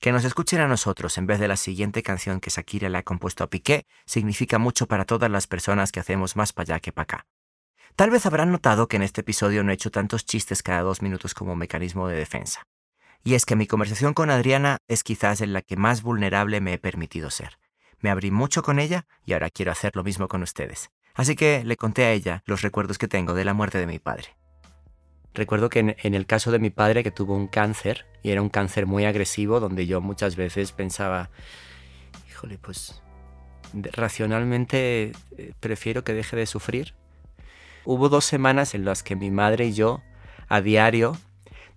Que 0.00 0.12
nos 0.12 0.24
escuchen 0.24 0.60
a 0.60 0.66
nosotros 0.66 1.18
en 1.18 1.26
vez 1.26 1.40
de 1.40 1.48
la 1.48 1.58
siguiente 1.58 2.02
canción 2.02 2.40
que 2.40 2.48
Shakira 2.48 2.88
le 2.88 2.96
ha 2.96 3.02
compuesto 3.02 3.44
a 3.44 3.50
Piqué 3.50 3.84
significa 4.06 4.56
mucho 4.56 4.86
para 4.86 5.04
todas 5.04 5.30
las 5.30 5.46
personas 5.46 5.92
que 5.92 6.00
hacemos 6.00 6.36
más 6.36 6.54
para 6.54 6.72
allá 6.76 6.80
que 6.80 6.90
para 6.90 7.02
acá. 7.02 7.26
Tal 7.96 8.08
vez 8.08 8.24
habrán 8.24 8.50
notado 8.50 8.88
que 8.88 8.96
en 8.96 9.02
este 9.02 9.20
episodio 9.20 9.62
no 9.62 9.72
he 9.72 9.74
hecho 9.74 9.90
tantos 9.90 10.24
chistes 10.24 10.62
cada 10.62 10.80
dos 10.80 11.02
minutos 11.02 11.34
como 11.34 11.54
mecanismo 11.54 12.08
de 12.08 12.16
defensa. 12.16 12.62
Y 13.24 13.34
es 13.34 13.44
que 13.44 13.56
mi 13.56 13.66
conversación 13.66 14.14
con 14.14 14.30
Adriana 14.30 14.78
es 14.88 15.02
quizás 15.02 15.40
en 15.40 15.52
la 15.52 15.62
que 15.62 15.76
más 15.76 16.02
vulnerable 16.02 16.60
me 16.60 16.74
he 16.74 16.78
permitido 16.78 17.30
ser. 17.30 17.58
Me 18.00 18.10
abrí 18.10 18.30
mucho 18.30 18.62
con 18.62 18.78
ella 18.78 19.06
y 19.24 19.34
ahora 19.34 19.50
quiero 19.50 19.72
hacer 19.72 19.94
lo 19.94 20.04
mismo 20.04 20.28
con 20.28 20.42
ustedes. 20.42 20.90
Así 21.14 21.36
que 21.36 21.64
le 21.64 21.76
conté 21.76 22.04
a 22.04 22.12
ella 22.12 22.42
los 22.46 22.62
recuerdos 22.62 22.98
que 22.98 23.08
tengo 23.08 23.34
de 23.34 23.44
la 23.44 23.52
muerte 23.52 23.78
de 23.78 23.86
mi 23.86 23.98
padre. 23.98 24.36
Recuerdo 25.34 25.68
que 25.68 25.96
en, 25.96 26.14
el 26.14 26.26
caso 26.26 26.50
de 26.50 26.58
mi 26.58 26.70
padre 26.70 27.04
que 27.04 27.10
tuvo 27.10 27.36
un 27.36 27.46
cáncer, 27.46 28.06
y 28.22 28.30
era 28.30 28.42
un 28.42 28.48
cáncer 28.48 28.86
muy 28.86 29.04
agresivo, 29.04 29.60
donde 29.60 29.86
yo 29.86 30.00
muchas 30.00 30.34
veces 30.34 30.72
pensaba, 30.72 31.30
híjole, 32.28 32.58
pues 32.58 33.02
racionalmente 33.72 35.12
eh, 35.36 35.52
prefiero 35.60 36.02
que 36.02 36.14
deje 36.14 36.36
de 36.36 36.46
sufrir 36.46 36.94
Hubo 37.84 38.10
dos 38.10 38.26
semanas 38.26 38.74
en 38.74 38.84
las 38.84 39.02
que 39.02 39.16
mi 39.16 39.30
madre 39.30 39.66
y 39.66 39.72
yo, 39.72 40.02
a 40.48 40.60
diario, 40.60 41.16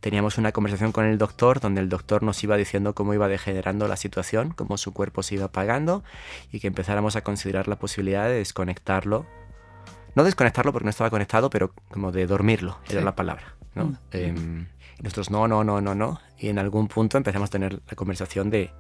teníamos 0.03 0.37
una 0.37 0.51
conversación 0.51 0.91
con 0.91 1.05
el 1.05 1.17
doctor 1.17 1.61
donde 1.61 1.79
el 1.79 1.87
doctor 1.87 2.23
nos 2.23 2.43
iba 2.43 2.57
diciendo 2.57 2.93
cómo 2.93 3.13
iba 3.13 3.29
degenerando 3.29 3.87
la 3.87 3.95
situación, 3.95 4.51
cómo 4.51 4.77
su 4.77 4.91
cuerpo 4.91 5.23
se 5.23 5.35
iba 5.35 5.45
apagando 5.45 6.03
y 6.51 6.59
que 6.59 6.67
empezáramos 6.67 7.15
a 7.15 7.23
considerar 7.23 7.69
la 7.69 7.77
posibilidad 7.77 8.27
de 8.27 8.33
desconectarlo. 8.33 9.25
No 10.13 10.25
desconectarlo 10.25 10.73
porque 10.73 10.83
no 10.83 10.89
estaba 10.89 11.09
conectado, 11.09 11.49
pero 11.49 11.71
como 11.89 12.11
de 12.11 12.27
dormirlo, 12.27 12.79
era 12.89 12.99
la 12.99 13.15
palabra. 13.15 13.55
¿no? 13.75 13.85
Mm. 13.85 13.97
Em, 14.11 14.67
nosotros 15.01 15.31
no, 15.31 15.47
no, 15.47 15.63
no, 15.63 15.79
no, 15.79 15.95
no. 15.95 16.19
Y 16.37 16.49
en 16.49 16.59
algún 16.59 16.89
punto 16.89 17.15
empezamos 17.15 17.47
a 17.47 17.51
tener 17.51 17.81
la 17.87 17.95
conversación 17.95 18.49
de 18.49 18.71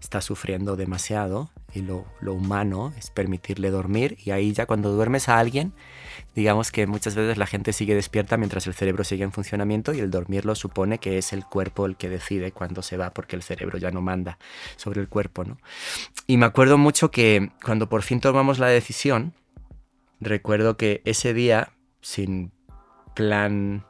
está 0.00 0.20
sufriendo 0.20 0.76
demasiado 0.76 1.50
y 1.74 1.82
lo, 1.82 2.06
lo 2.20 2.34
humano 2.34 2.92
es 2.98 3.10
permitirle 3.10 3.70
dormir 3.70 4.18
y 4.24 4.30
ahí 4.30 4.52
ya 4.52 4.66
cuando 4.66 4.92
duermes 4.92 5.28
a 5.28 5.38
alguien 5.38 5.72
digamos 6.34 6.72
que 6.72 6.86
muchas 6.86 7.14
veces 7.14 7.38
la 7.38 7.46
gente 7.46 7.72
sigue 7.72 7.94
despierta 7.94 8.36
mientras 8.36 8.66
el 8.66 8.74
cerebro 8.74 9.04
sigue 9.04 9.24
en 9.24 9.32
funcionamiento 9.32 9.92
y 9.92 10.00
el 10.00 10.10
dormirlo 10.10 10.54
supone 10.54 10.98
que 10.98 11.18
es 11.18 11.32
el 11.32 11.44
cuerpo 11.44 11.86
el 11.86 11.96
que 11.96 12.08
decide 12.08 12.52
cuándo 12.52 12.82
se 12.82 12.96
va 12.96 13.10
porque 13.10 13.36
el 13.36 13.42
cerebro 13.42 13.78
ya 13.78 13.90
no 13.90 14.00
manda 14.00 14.38
sobre 14.76 15.00
el 15.00 15.08
cuerpo, 15.08 15.44
¿no? 15.44 15.58
Y 16.26 16.36
me 16.36 16.46
acuerdo 16.46 16.78
mucho 16.78 17.10
que 17.10 17.50
cuando 17.64 17.88
por 17.88 18.02
fin 18.02 18.20
tomamos 18.20 18.58
la 18.58 18.68
decisión, 18.68 19.34
recuerdo 20.20 20.76
que 20.76 21.02
ese 21.04 21.34
día, 21.34 21.72
sin 22.00 22.52
plan 23.14 23.84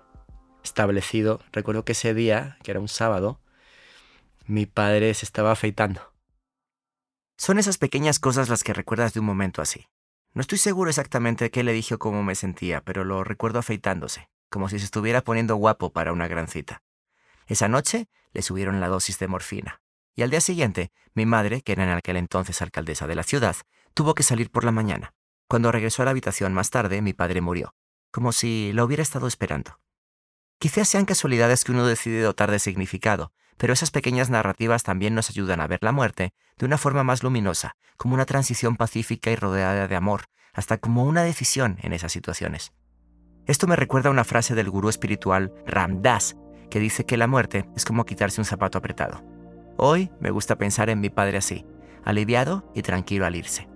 establecido. 0.65 1.41
Recuerdo 1.53 1.85
que 1.85 1.93
ese 1.93 2.15
día, 2.15 2.57
que 2.63 2.71
era 2.71 2.81
un 2.81 2.89
sábado, 2.89 3.41
mi 4.51 4.67
padre 4.67 5.15
se 5.15 5.25
estaba 5.25 5.53
afeitando. 5.53 6.13
Son 7.37 7.59
esas 7.61 7.79
pequeñas 7.79 8.19
cosas 8.19 8.49
las 8.49 8.65
que 8.65 8.75
recuerdas 8.75 9.15
de 9.15 9.21
un 9.21 9.27
momento 9.27 9.63
así. 9.63 9.87
No 10.35 10.41
estoy 10.41 10.59
seguro 10.59 10.91
exactamente 10.91 11.53
qué 11.53 11.63
le 11.63 11.73
dije 11.73 11.95
o 11.95 11.99
cómo 11.99 12.25
me 12.25 12.35
sentía, 12.35 12.81
pero 12.81 13.05
lo 13.05 13.23
recuerdo 13.23 13.61
afeitándose, 13.61 14.29
como 14.51 14.69
si 14.69 14.81
se 14.81 14.85
estuviera 14.87 15.23
poniendo 15.23 15.55
guapo 15.55 15.93
para 15.93 16.13
una 16.13 16.27
gran 16.27 16.49
cita. 16.49 16.83
Esa 17.47 17.69
noche 17.69 18.09
le 18.33 18.43
subieron 18.43 18.81
la 18.81 18.89
dosis 18.89 19.21
de 19.21 19.29
morfina. 19.29 19.83
Y 20.17 20.23
al 20.23 20.31
día 20.31 20.41
siguiente, 20.41 20.91
mi 21.15 21.27
madre, 21.27 21.63
que 21.63 21.73
era 21.73 21.85
en 21.85 21.91
aquel 21.91 22.17
entonces 22.17 22.61
alcaldesa 22.61 23.07
de 23.07 23.15
la 23.15 23.23
ciudad, 23.23 23.57
tuvo 23.95 24.15
que 24.15 24.25
salir 24.25 24.51
por 24.51 24.65
la 24.65 24.73
mañana. 24.73 25.15
Cuando 25.47 25.71
regresó 25.71 26.03
a 26.03 26.07
la 26.07 26.11
habitación 26.11 26.53
más 26.55 26.71
tarde, 26.71 27.03
mi 27.03 27.13
padre 27.13 27.41
murió, 27.41 27.75
como 28.11 28.33
si 28.33 28.73
lo 28.73 28.85
hubiera 28.85 29.05
estado 29.05 29.29
esperando. 29.29 29.79
Quizás 30.59 30.89
sean 30.89 31.07
casualidades 31.07 31.65
que 31.65 31.73
uno 31.73 31.87
decide 31.87 32.21
dotar 32.21 32.51
de 32.51 32.59
significado, 32.59 33.33
pero 33.61 33.75
esas 33.75 33.91
pequeñas 33.91 34.31
narrativas 34.31 34.85
también 34.85 35.15
nos 35.15 35.29
ayudan 35.29 35.61
a 35.61 35.67
ver 35.67 35.81
la 35.83 35.93
muerte 35.93 36.33
de 36.57 36.65
una 36.65 36.79
forma 36.79 37.05
más 37.05 37.23
luminosa, 37.23 37.77
como 37.99 38.15
una 38.15 38.25
transición 38.25 38.77
pacífica 38.77 39.31
y 39.31 39.37
rodeada 39.37 39.87
de 39.87 39.97
amor, 39.97 40.23
hasta 40.55 40.79
como 40.79 41.05
una 41.05 41.25
decisión 41.25 41.77
en 41.83 41.93
esas 41.93 42.11
situaciones. 42.11 42.73
Esto 43.47 43.67
me 43.67 43.77
recuerda 43.77 44.09
una 44.09 44.25
frase 44.25 44.55
del 44.55 44.71
gurú 44.71 44.89
espiritual 44.89 45.53
Ram 45.67 46.01
Dass, 46.01 46.37
que 46.71 46.81
dice 46.81 47.05
que 47.05 47.19
la 47.19 47.27
muerte 47.27 47.69
es 47.77 47.85
como 47.85 48.07
quitarse 48.07 48.41
un 48.41 48.47
zapato 48.47 48.79
apretado. 48.79 49.23
Hoy 49.77 50.11
me 50.21 50.31
gusta 50.31 50.57
pensar 50.57 50.89
en 50.89 51.01
mi 51.01 51.11
padre 51.11 51.37
así, 51.37 51.67
aliviado 52.03 52.73
y 52.75 52.81
tranquilo 52.81 53.27
al 53.27 53.37
irse. 53.37 53.70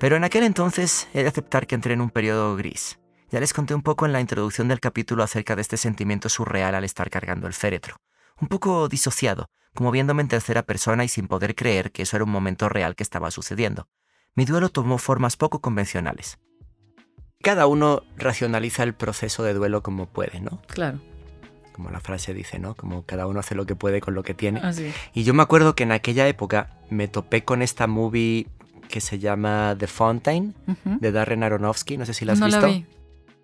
Pero 0.00 0.16
en 0.16 0.24
aquel 0.24 0.44
entonces 0.44 1.08
he 1.12 1.22
de 1.22 1.28
aceptar 1.28 1.66
que 1.66 1.74
entré 1.74 1.92
en 1.92 2.00
un 2.00 2.08
periodo 2.08 2.56
gris. 2.56 2.98
Ya 3.30 3.38
les 3.38 3.52
conté 3.52 3.74
un 3.74 3.82
poco 3.82 4.06
en 4.06 4.12
la 4.14 4.20
introducción 4.22 4.66
del 4.66 4.80
capítulo 4.80 5.22
acerca 5.22 5.54
de 5.54 5.62
este 5.62 5.76
sentimiento 5.76 6.30
surreal 6.30 6.74
al 6.74 6.84
estar 6.84 7.10
cargando 7.10 7.46
el 7.46 7.52
féretro. 7.52 7.96
Un 8.40 8.48
poco 8.48 8.88
disociado, 8.88 9.50
como 9.74 9.90
viéndome 9.90 10.22
en 10.22 10.28
tercera 10.28 10.62
persona 10.62 11.04
y 11.04 11.08
sin 11.08 11.28
poder 11.28 11.54
creer 11.54 11.92
que 11.92 12.02
eso 12.02 12.16
era 12.16 12.24
un 12.24 12.30
momento 12.30 12.70
real 12.70 12.96
que 12.96 13.02
estaba 13.02 13.30
sucediendo. 13.30 13.88
Mi 14.34 14.46
duelo 14.46 14.70
tomó 14.70 14.96
formas 14.96 15.36
poco 15.36 15.60
convencionales. 15.60 16.38
Cada 17.42 17.66
uno 17.66 18.02
racionaliza 18.16 18.84
el 18.84 18.94
proceso 18.94 19.42
de 19.42 19.52
duelo 19.52 19.82
como 19.82 20.06
puede, 20.06 20.40
¿no? 20.40 20.62
Claro. 20.68 20.98
Como 21.72 21.90
la 21.90 22.00
frase 22.00 22.32
dice, 22.32 22.58
¿no? 22.58 22.74
Como 22.74 23.04
cada 23.04 23.26
uno 23.26 23.40
hace 23.40 23.54
lo 23.54 23.66
que 23.66 23.76
puede 23.76 24.00
con 24.00 24.14
lo 24.14 24.22
que 24.22 24.32
tiene. 24.32 24.62
Y 25.12 25.24
yo 25.24 25.34
me 25.34 25.42
acuerdo 25.42 25.74
que 25.74 25.82
en 25.82 25.92
aquella 25.92 26.26
época 26.26 26.78
me 26.88 27.06
topé 27.06 27.44
con 27.44 27.60
esta 27.60 27.86
movie 27.86 28.46
que 28.90 29.00
se 29.00 29.18
llama 29.18 29.74
The 29.78 29.86
Fountain, 29.86 30.54
de 30.84 31.12
Darren 31.12 31.42
Aronofsky. 31.42 31.96
No 31.96 32.04
sé 32.04 32.12
si 32.12 32.24
la 32.24 32.34
has 32.34 32.40
visto. 32.40 32.68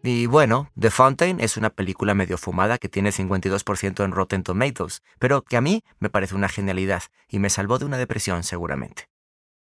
Y 0.02 0.26
bueno, 0.26 0.70
The 0.78 0.90
Fountain 0.90 1.40
es 1.40 1.56
una 1.56 1.70
película 1.70 2.14
medio 2.14 2.38
fumada 2.38 2.78
que 2.78 2.88
tiene 2.88 3.10
52% 3.10 4.04
en 4.04 4.12
Rotten 4.12 4.42
Tomatoes, 4.42 5.02
pero 5.18 5.42
que 5.42 5.56
a 5.56 5.60
mí 5.60 5.82
me 5.98 6.10
parece 6.10 6.34
una 6.34 6.48
genialidad 6.48 7.02
y 7.28 7.38
me 7.38 7.50
salvó 7.50 7.78
de 7.78 7.86
una 7.86 7.98
depresión 7.98 8.44
seguramente. 8.44 9.08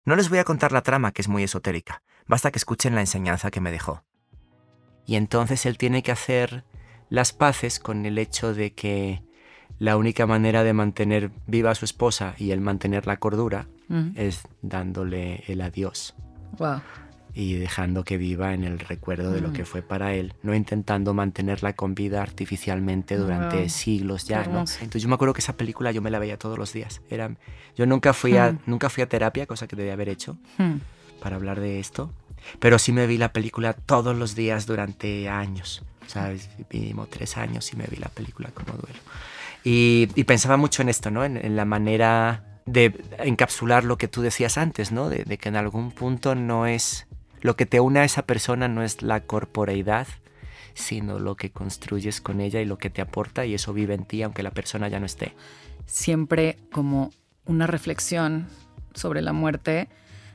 No 0.05 0.17
les 0.17 0.29
voy 0.29 0.39
a 0.39 0.45
contar 0.45 0.73
la 0.73 0.83
trama, 0.83 1.13
que 1.13 1.23
es 1.23 1.29
muy 1.29 1.45
esotérica, 1.45 2.03
basta 2.27 2.51
que 2.51 2.59
escuchen 2.59 2.95
la 2.95 3.01
enseñanza 3.01 3.51
que 3.51 3.61
me 3.61 3.71
dejó. 3.71 4.05
Y 5.07 5.17
entonces 5.17 5.65
él 5.65 5.79
tiene 5.79 6.03
que 6.03 6.13
hacer 6.13 6.65
las 7.09 7.33
paces 7.33 7.79
con 7.79 8.05
el 8.05 8.19
hecho 8.19 8.53
de 8.53 8.75
que 8.75 9.23
la 9.79 9.97
única 9.97 10.27
manera 10.27 10.63
de 10.63 10.75
mantener 10.75 11.31
viva 11.47 11.71
a 11.71 11.75
su 11.75 11.85
esposa 11.87 12.35
y 12.37 12.51
el 12.51 12.61
mantener 12.61 13.07
la 13.07 13.17
cordura 13.17 13.69
es 14.15 14.43
dándole 14.63 15.45
el 15.47 15.61
adiós. 15.61 16.15
Y 17.35 17.55
dejando 17.55 18.05
que 18.05 18.17
viva 18.17 18.53
en 18.53 18.65
el 18.65 18.81
recuerdo 18.81 19.31
de 19.31 19.41
lo 19.41 19.53
que 19.53 19.65
fue 19.65 19.83
para 19.83 20.15
él, 20.15 20.35
no 20.43 20.55
intentando 20.55 21.15
mantenerla 21.15 21.75
con 21.75 21.95
vida 21.95 22.21
artificialmente 22.21 23.17
durante 23.17 23.69
siglos 23.69 24.25
ya, 24.25 24.43
Entonces 24.43 25.03
yo 25.03 25.09
me 25.09 25.15
acuerdo 25.15 25.35
que 25.35 25.41
esa 25.41 25.57
película 25.57 25.93
yo 25.93 26.03
me 26.03 26.11
la 26.11 26.19
veía 26.19 26.39
todos 26.39 26.59
los 26.59 26.73
días. 26.73 27.01
Era, 27.11 27.31
yo 27.77 27.87
nunca 27.87 28.13
fui, 28.13 28.37
a, 28.37 28.59
nunca 28.67 28.91
fui 28.91 29.03
a 29.03 29.09
terapia, 29.09 29.47
cosa 29.47 29.69
que 29.69 29.77
debía 29.77 29.93
haber 29.93 30.09
hecho, 30.09 30.37
para 31.21 31.37
hablar 31.37 31.61
de 31.61 31.79
esto, 31.79 32.13
pero 32.59 32.79
sí 32.79 32.93
me 32.93 33.07
vi 33.07 33.19
la 33.19 33.33
película 33.33 33.73
todos 33.73 34.17
los 34.17 34.35
días 34.35 34.67
durante 34.67 35.29
años. 35.29 35.85
¿Sabes? 36.07 36.49
Mínimo 36.73 37.07
tres 37.07 37.37
años 37.37 37.71
y 37.73 37.77
me 37.77 37.85
vi 37.85 37.97
la 37.97 38.09
película 38.09 38.49
como 38.55 38.73
duelo. 38.73 38.99
Y, 39.65 40.07
pensaba 40.25 40.57
mucho 40.57 40.81
en 40.83 40.89
esto, 40.89 41.11
¿no? 41.11 41.25
En, 41.25 41.57
la 41.57 41.67
manera 41.67 42.48
de 42.73 43.05
encapsular 43.19 43.85
lo 43.85 43.99
que 43.99 44.09
tú 44.09 44.23
decías 44.23 44.59
antes, 44.59 44.93
¿no? 44.93 45.09
De, 45.09 45.39
que 45.39 45.49
en 45.49 45.57
algún 45.57 45.91
punto 45.91 46.35
no 46.35 46.67
es... 46.67 47.07
Lo 47.41 47.57
que 47.57 47.67
te 47.67 47.81
une 47.81 48.01
a 48.01 48.05
esa 48.05 48.23
persona 48.23 48.67
no 48.67 48.83
es 48.83 49.03
la 49.03 49.21
corporeidad, 49.21 50.09
sino 50.75 51.19
lo 51.19 51.37
que 51.37 51.51
construyes 51.51 52.21
con 52.21 52.41
ella 52.41 52.61
y 52.61 52.65
lo 52.65 52.79
que 52.79 52.91
te 52.91 53.01
aporta 53.01 53.47
y 53.47 53.55
eso 53.55 53.73
vive 53.73 53.95
en 53.95 54.05
ti 54.05 54.23
aunque 54.23 54.43
la 54.43 54.51
persona 54.51 54.89
ya 54.89 54.99
no 54.99 55.07
esté. 55.07 55.35
Siempre 55.87 56.59
como 56.73 57.11
una 57.45 57.67
reflexión 57.69 58.49
sobre 58.95 59.23
la 59.23 59.33
muerte, 59.33 59.89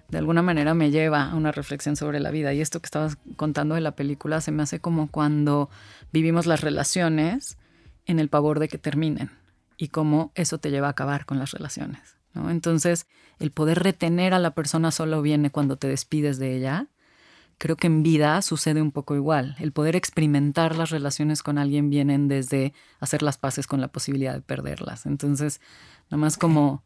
de 0.09 0.17
alguna 0.17 0.41
manera 0.41 0.73
me 0.73 0.91
lleva 0.91 1.29
a 1.29 1.35
una 1.35 1.51
reflexión 1.51 1.95
sobre 1.95 2.19
la 2.19 2.31
vida. 2.31 2.53
Y 2.53 2.61
esto 2.61 2.79
que 2.79 2.87
estabas 2.87 3.17
contando 3.35 3.75
de 3.75 3.81
la 3.81 3.95
película 3.95 4.39
se 4.39 4.51
me 4.51 4.63
hace 4.63 4.79
como 4.79 5.09
cuando 5.09 5.69
vivimos 6.13 6.45
las 6.45 6.61
relaciones 6.61 7.57
en 8.05 8.19
el 8.19 8.29
pavor 8.29 8.59
de 8.59 8.69
que 8.69 8.77
terminen 8.77 9.31
y 9.77 9.89
cómo 9.89 10.31
eso 10.35 10.57
te 10.57 10.71
lleva 10.71 10.87
a 10.87 10.91
acabar 10.91 11.25
con 11.25 11.39
las 11.39 11.51
relaciones. 11.51 12.17
Entonces, 12.35 13.07
el 13.39 13.51
poder 13.51 13.79
retener 13.83 14.33
a 14.33 14.39
la 14.39 14.51
persona 14.51 14.91
solo 14.91 15.21
viene 15.21 15.51
cuando 15.51 15.77
te 15.77 15.87
despides 15.87 16.39
de 16.39 16.55
ella. 16.55 16.87
Creo 17.57 17.75
que 17.75 17.87
en 17.87 18.03
vida 18.03 18.41
sucede 18.41 18.81
un 18.81 18.91
poco 18.91 19.15
igual. 19.15 19.55
El 19.59 19.71
poder 19.71 19.95
experimentar 19.95 20.75
las 20.75 20.89
relaciones 20.89 21.43
con 21.43 21.57
alguien 21.57 21.89
vienen 21.89 22.27
desde 22.27 22.73
hacer 22.99 23.21
las 23.21 23.37
paces 23.37 23.67
con 23.67 23.79
la 23.81 23.89
posibilidad 23.89 24.33
de 24.33 24.41
perderlas. 24.41 25.05
Entonces, 25.05 25.61
nada 26.09 26.17
más 26.17 26.37
como, 26.37 26.83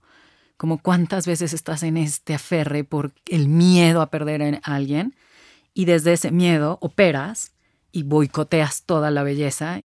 como 0.58 0.80
cuántas 0.80 1.26
veces 1.26 1.54
estás 1.54 1.84
en 1.84 1.98
este 1.98 2.34
aferre 2.34 2.84
por 2.84 3.14
el 3.26 3.48
miedo 3.48 4.02
a 4.02 4.10
perder 4.10 4.62
a 4.64 4.76
alguien 4.76 5.16
y 5.74 5.86
desde 5.86 6.14
ese 6.14 6.32
miedo 6.32 6.78
operas 6.82 7.54
y 7.92 8.04
boicoteas 8.04 8.84
toda 8.84 9.12
la 9.12 9.24
belleza 9.24 9.82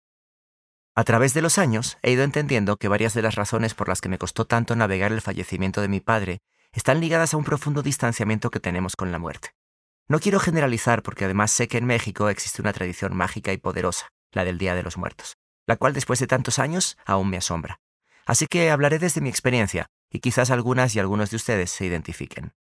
a 1.00 1.06
través 1.06 1.34
de 1.34 1.42
los 1.42 1.58
años 1.58 1.98
he 2.02 2.12
ido 2.12 2.26
entendiendo 2.26 2.76
que 2.76 2.90
varias 2.90 3.14
de 3.14 3.22
las 3.22 3.36
razones 3.36 3.74
por 3.74 3.88
las 3.88 4.02
que 4.02 4.10
me 4.10 4.18
costó 4.18 4.44
tanto 4.44 4.76
navegar 4.76 5.14
el 5.14 5.22
fallecimiento 5.22 5.80
de 5.80 5.88
mi 5.88 6.02
padre 6.02 6.42
están 6.74 7.00
ligadas 7.00 7.34
a 7.34 7.38
un 7.38 7.46
profundo 7.46 7.82
distanciamiento 7.82 8.52
que 8.52 8.60
tenemos 8.60 8.98
con 8.98 9.10
la 9.14 9.18
muerte. 9.18 9.52
No 10.10 10.20
quiero 10.20 10.42
generalizar 10.42 11.02
porque 11.02 11.24
además 11.24 11.52
sé 11.52 11.70
que 11.70 11.78
en 11.78 11.86
México 11.86 12.28
existe 12.28 12.62
una 12.62 12.74
tradición 12.74 13.16
mágica 13.16 13.54
y 13.54 13.58
poderosa, 13.58 14.10
la 14.34 14.44
del 14.44 14.58
Día 14.58 14.76
de 14.76 14.84
los 14.84 14.98
Muertos, 14.98 15.38
la 15.68 15.78
cual 15.78 15.94
después 15.94 16.20
de 16.20 16.28
tantos 16.28 16.60
años 16.60 16.98
aún 17.06 17.30
me 17.30 17.38
asombra. 17.38 17.80
Así 18.26 18.48
que 18.48 18.70
hablaré 18.70 19.00
desde 19.00 19.22
mi 19.22 19.30
experiencia 19.30 19.88
y 20.12 20.20
quizás 20.20 20.52
algunas 20.52 20.94
y 20.96 21.00
algunos 21.00 21.30
de 21.30 21.38
ustedes 21.38 21.72
se 21.72 21.86
identifiquen. 21.86 22.52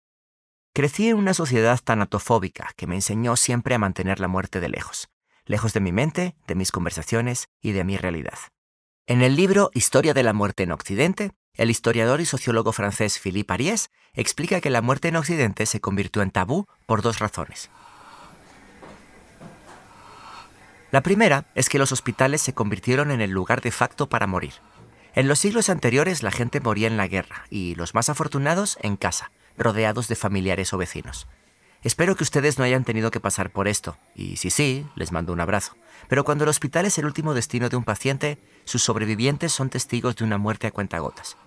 Crecí 0.73 1.09
en 1.09 1.17
una 1.17 1.33
sociedad 1.33 1.77
tanatofóbica 1.83 2.71
que 2.77 2.87
me 2.87 2.95
enseñó 2.95 3.35
siempre 3.35 3.75
a 3.75 3.79
mantener 3.79 4.21
la 4.21 4.29
muerte 4.29 4.61
de 4.61 4.69
lejos 4.69 5.09
lejos 5.49 5.73
de 5.73 5.79
mi 5.79 5.91
mente, 5.91 6.35
de 6.47 6.53
mis 6.53 6.71
conversaciones 6.71 7.49
y 7.59 7.71
de 7.71 7.83
mi 7.83 7.97
realidad. 7.97 8.37
En 9.07 9.23
el 9.23 9.35
libro 9.35 9.71
Historia 9.73 10.13
de 10.13 10.21
la 10.21 10.31
muerte 10.31 10.61
en 10.61 10.71
Occidente, 10.71 11.31
el 11.55 11.71
historiador 11.71 12.21
y 12.21 12.25
sociólogo 12.25 12.71
francés 12.71 13.17
Philippe 13.17 13.51
Ariès 13.51 13.89
explica 14.13 14.61
que 14.61 14.69
la 14.69 14.83
muerte 14.83 15.07
en 15.07 15.15
Occidente 15.15 15.65
se 15.65 15.81
convirtió 15.81 16.21
en 16.21 16.29
tabú 16.29 16.67
por 16.85 17.01
dos 17.01 17.17
razones. 17.17 17.71
La 20.91 21.01
primera 21.01 21.45
es 21.55 21.67
que 21.67 21.79
los 21.79 21.91
hospitales 21.91 22.43
se 22.43 22.53
convirtieron 22.53 23.09
en 23.09 23.19
el 23.19 23.31
lugar 23.31 23.61
de 23.61 23.71
facto 23.71 24.07
para 24.07 24.27
morir. 24.27 24.53
En 25.15 25.27
los 25.27 25.39
siglos 25.39 25.69
anteriores 25.69 26.21
la 26.21 26.31
gente 26.31 26.61
moría 26.61 26.87
en 26.87 26.97
la 26.97 27.07
guerra 27.07 27.45
y 27.49 27.73
los 27.73 27.95
más 27.95 28.09
afortunados 28.09 28.77
en 28.81 28.97
casa, 28.97 29.31
rodeados 29.57 30.07
de 30.07 30.15
familiares 30.15 30.73
o 30.73 30.77
vecinos. 30.77 31.27
Espero 31.81 32.17
que 32.17 32.23
ustedes 32.23 32.59
no 32.59 32.65
hayan 32.65 32.83
tenido 32.83 33.09
que 33.09 33.21
pasar 33.21 33.51
por 33.51 33.69
esto, 33.69 33.97
y 34.13 34.35
si 34.35 34.49
sí, 34.49 34.85
les 34.95 35.13
mando 35.13 35.31
un 35.31 35.39
abrazo. 35.39 35.77
Pero 36.09 36.25
cuando 36.25 36.43
el 36.43 36.49
hospital 36.49 36.85
es 36.85 36.97
el 36.97 37.05
último 37.05 37.33
destino 37.33 37.69
de 37.69 37.77
un 37.77 37.85
paciente, 37.85 38.37
sus 38.65 38.83
sobrevivientes 38.83 39.53
son 39.53 39.69
testigos 39.69 40.17
de 40.17 40.25
una 40.25 40.37
muerte 40.37 40.67
a 40.67 40.71
cuentagotas. 40.71 41.37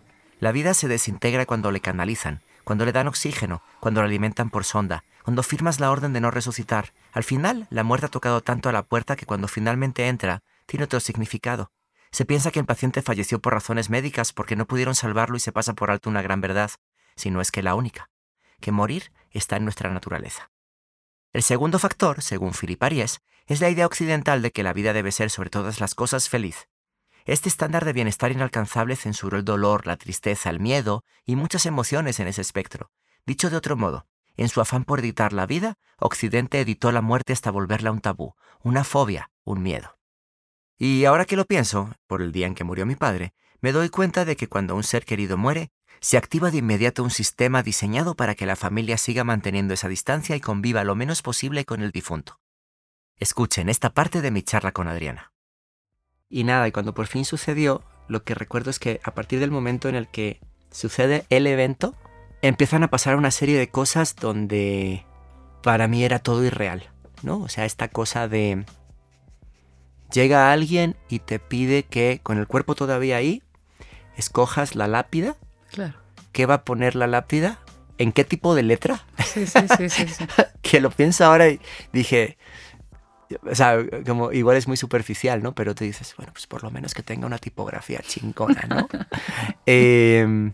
La 0.40 0.51
vida 0.51 0.73
se 0.73 0.88
desintegra 0.88 1.45
cuando 1.45 1.71
le 1.71 1.81
canalizan, 1.81 2.40
cuando 2.64 2.87
le 2.87 2.92
dan 2.92 3.09
oxígeno, 3.09 3.62
cuando 3.79 4.01
le 4.01 4.07
alimentan 4.07 4.49
por 4.49 4.64
sonda, 4.64 5.05
cuando 5.23 5.42
firmas 5.42 5.81
la 5.81 5.90
orden 5.90 6.14
de 6.14 6.23
no 6.23 6.31
resucitar. 6.31 6.95
Al 7.12 7.25
final, 7.25 7.66
la 7.68 7.85
muerte 7.85 8.07
ha 8.07 8.11
tocado 8.11 8.40
tanto 8.40 8.71
a 8.71 8.73
la 8.73 8.85
puerta 8.85 9.16
que 9.16 9.27
cuando 9.27 9.49
finalmente 9.49 10.09
entra, 10.09 10.42
tiene 10.64 10.85
otro 10.85 11.01
significado. 11.01 11.73
Se 12.11 12.25
piensa 12.25 12.51
que 12.51 12.61
el 12.61 12.66
paciente 12.66 13.03
falleció 13.03 13.38
por 13.38 13.53
razones 13.53 13.90
médicas 13.90 14.33
porque 14.33 14.57
no 14.57 14.66
pudieron 14.66 14.95
salvarlo 14.95 15.37
y 15.37 15.40
se 15.40 15.53
pasa 15.53 15.75
por 15.75 15.90
alto 15.90 16.09
una 16.09 16.23
gran 16.23 16.40
verdad, 16.40 16.71
si 17.16 17.31
no 17.31 17.42
es 17.42 17.51
que 17.51 17.62
la 17.62 17.75
única 17.75 18.09
que 18.62 18.72
morir 18.72 19.12
está 19.31 19.59
en 19.59 19.64
nuestra 19.64 19.90
naturaleza. 19.90 20.51
El 21.35 21.42
segundo 21.42 21.79
factor, 21.79 22.22
según 22.22 22.53
Philip 22.53 22.83
Aries, 22.83 23.20
es 23.46 23.61
la 23.61 23.68
idea 23.68 23.85
occidental 23.85 24.40
de 24.40 24.51
que 24.51 24.62
la 24.62 24.72
vida 24.72 24.94
debe 24.94 25.12
ser 25.12 25.29
sobre 25.29 25.51
todas 25.51 25.81
las 25.81 25.94
cosas 25.94 26.31
feliz. 26.31 26.68
Este 27.25 27.48
estándar 27.48 27.85
de 27.85 27.92
bienestar 27.92 28.33
inalcanzable 28.33 28.96
censuró 28.96 29.38
el 29.38 29.44
dolor, 29.44 29.87
la 29.87 29.96
tristeza, 29.96 30.51
el 30.51 30.61
miedo 30.61 31.05
y 31.25 31.37
muchas 31.37 31.66
emociones 31.66 32.18
en 32.20 32.29
ese 32.29 32.40
espectro. 32.40 32.90
Dicho 33.27 33.51
de 33.51 33.57
otro 33.57 33.77
modo, 33.77 34.07
En 34.37 34.48
su 34.48 34.62
afán 34.62 34.85
por 34.85 35.01
editar 35.01 35.35
la 35.35 35.44
vida, 35.44 35.77
Occidente 35.98 36.59
editó 36.59 36.90
la 36.90 37.03
muerte 37.03 37.35
hasta 37.35 37.51
volverla 37.51 37.92
un 37.92 38.01
tabú, 38.01 38.35
una 38.62 38.83
fobia, 38.83 39.31
un 39.44 39.62
miedo. 39.62 39.98
Y 40.79 41.05
ahora 41.05 41.27
que 41.27 41.37
lo 41.37 41.44
pienso, 41.44 41.90
por 42.07 42.22
el 42.22 42.33
día 42.33 42.46
en 42.46 42.55
que 42.55 42.64
murió 42.64 42.87
mi 42.87 42.96
padre, 42.96 43.35
me 43.61 43.72
doy 43.72 43.90
cuenta 43.90 44.25
de 44.25 44.35
que 44.35 44.48
cuando 44.48 44.75
un 44.75 44.83
ser 44.83 45.05
querido 45.05 45.37
muere, 45.37 45.70
se 46.00 46.16
activa 46.16 46.50
de 46.50 46.59
inmediato 46.59 47.02
un 47.02 47.11
sistema 47.11 47.62
diseñado 47.62 48.14
para 48.14 48.35
que 48.35 48.46
la 48.46 48.57
familia 48.57 48.98
siga 48.98 49.24
manteniendo 49.24 49.74
esa 49.74 49.88
distancia 49.88 50.37
y 50.37 50.40
conviva 50.40 50.85
lo 50.85 50.94
menos 50.94 51.22
posible 51.22 51.64
con 51.64 51.83
el 51.83 51.92
difunto. 51.92 52.40
Escuchen 53.18 53.68
esta 53.68 53.90
parte 53.90 54.20
de 54.20 54.31
mi 54.31 54.42
charla 54.42 54.72
con 54.72 54.88
Adriana. 54.88 55.33
Y 56.28 56.44
nada, 56.44 56.66
y 56.66 56.72
cuando 56.72 56.94
por 56.94 57.07
fin 57.07 57.24
sucedió, 57.24 57.85
lo 58.09 58.24
que 58.24 58.35
recuerdo 58.35 58.70
es 58.70 58.78
que 58.78 59.00
a 59.05 59.14
partir 59.14 59.38
del 59.38 59.50
momento 59.50 59.88
en 59.88 59.94
el 59.94 60.09
que 60.09 60.40
sucede 60.70 61.26
el 61.28 61.46
evento, 61.46 61.94
empiezan 62.40 62.83
a 62.83 62.90
pasar 62.90 63.16
una 63.16 63.31
serie 63.31 63.59
de 63.59 63.68
cosas 63.68 64.16
donde 64.16 65.07
para 65.62 65.87
mí 65.88 66.05
era 66.05 66.18
todo 66.18 66.44
irreal, 66.44 66.90
¿no? 67.22 67.40
O 67.40 67.48
sea, 67.48 67.64
esta 67.64 67.88
cosa 67.88 68.28
de 68.28 68.64
llega 70.12 70.52
alguien 70.52 70.96
y 71.09 71.20
te 71.20 71.38
pide 71.38 71.85
que 71.85 72.20
con 72.22 72.38
el 72.38 72.46
cuerpo 72.46 72.74
todavía 72.74 73.16
ahí 73.16 73.42
escojas 74.16 74.74
la 74.74 74.88
lápida. 74.88 75.37
Claro. 75.72 75.94
¿Qué 76.32 76.46
va 76.46 76.54
a 76.54 76.64
poner 76.64 76.94
la 76.94 77.06
lápida? 77.06 77.58
¿En 77.98 78.12
qué 78.12 78.24
tipo 78.24 78.54
de 78.54 78.62
letra? 78.62 79.04
Sí, 79.24 79.46
sí, 79.46 79.61
sí, 79.76 79.88
sí. 79.88 80.08
sí. 80.08 80.24
que 80.62 80.80
lo 80.80 80.90
pienso 80.90 81.24
ahora 81.24 81.48
y 81.48 81.61
dije, 81.92 82.37
o 83.50 83.54
sea, 83.54 83.78
como 84.06 84.32
igual 84.32 84.56
es 84.56 84.68
muy 84.68 84.76
superficial, 84.76 85.42
¿no? 85.42 85.54
Pero 85.54 85.74
te 85.74 85.85
dices, 85.85 86.14
bueno, 86.16 86.32
pues 86.32 86.46
por 86.46 86.62
lo 86.62 86.70
menos 86.70 86.94
que 86.94 87.02
tenga 87.02 87.26
una 87.26 87.38
tipografía 87.38 88.00
chingona, 88.06 88.62
¿no? 88.68 88.88
eh, 89.66 90.52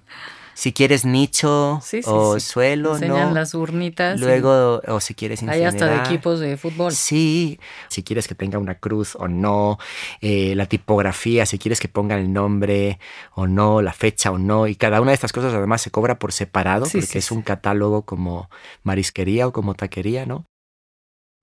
si 0.58 0.72
quieres 0.72 1.04
nicho 1.04 1.80
o 2.06 2.40
suelo, 2.40 2.94
Enseñan 2.94 3.28
¿no? 3.28 3.34
las 3.34 3.54
urnitas. 3.54 4.18
Luego, 4.18 4.82
o 4.88 4.98
si 4.98 5.14
quieres 5.14 5.40
Hay 5.44 5.62
hasta 5.62 5.86
de 5.86 5.98
equipos 5.98 6.40
de 6.40 6.56
fútbol. 6.56 6.90
Sí, 6.90 7.60
si 7.86 8.02
quieres 8.02 8.26
que 8.26 8.34
tenga 8.34 8.58
una 8.58 8.74
cruz 8.74 9.14
o 9.14 9.28
no, 9.28 9.78
eh, 10.20 10.56
la 10.56 10.66
tipografía, 10.66 11.46
si 11.46 11.60
quieres 11.60 11.78
que 11.78 11.86
ponga 11.86 12.18
el 12.18 12.32
nombre 12.32 12.98
o 13.36 13.46
no, 13.46 13.82
la 13.82 13.92
fecha 13.92 14.32
o 14.32 14.38
no, 14.38 14.66
y 14.66 14.74
cada 14.74 15.00
una 15.00 15.12
de 15.12 15.14
estas 15.14 15.32
cosas 15.32 15.54
además 15.54 15.80
se 15.80 15.92
cobra 15.92 16.18
por 16.18 16.32
separado 16.32 16.86
porque 16.90 17.18
es 17.18 17.30
un 17.30 17.42
catálogo 17.42 18.02
como 18.02 18.50
marisquería 18.82 19.46
o 19.46 19.52
como 19.52 19.74
taquería, 19.74 20.26
¿no? 20.26 20.44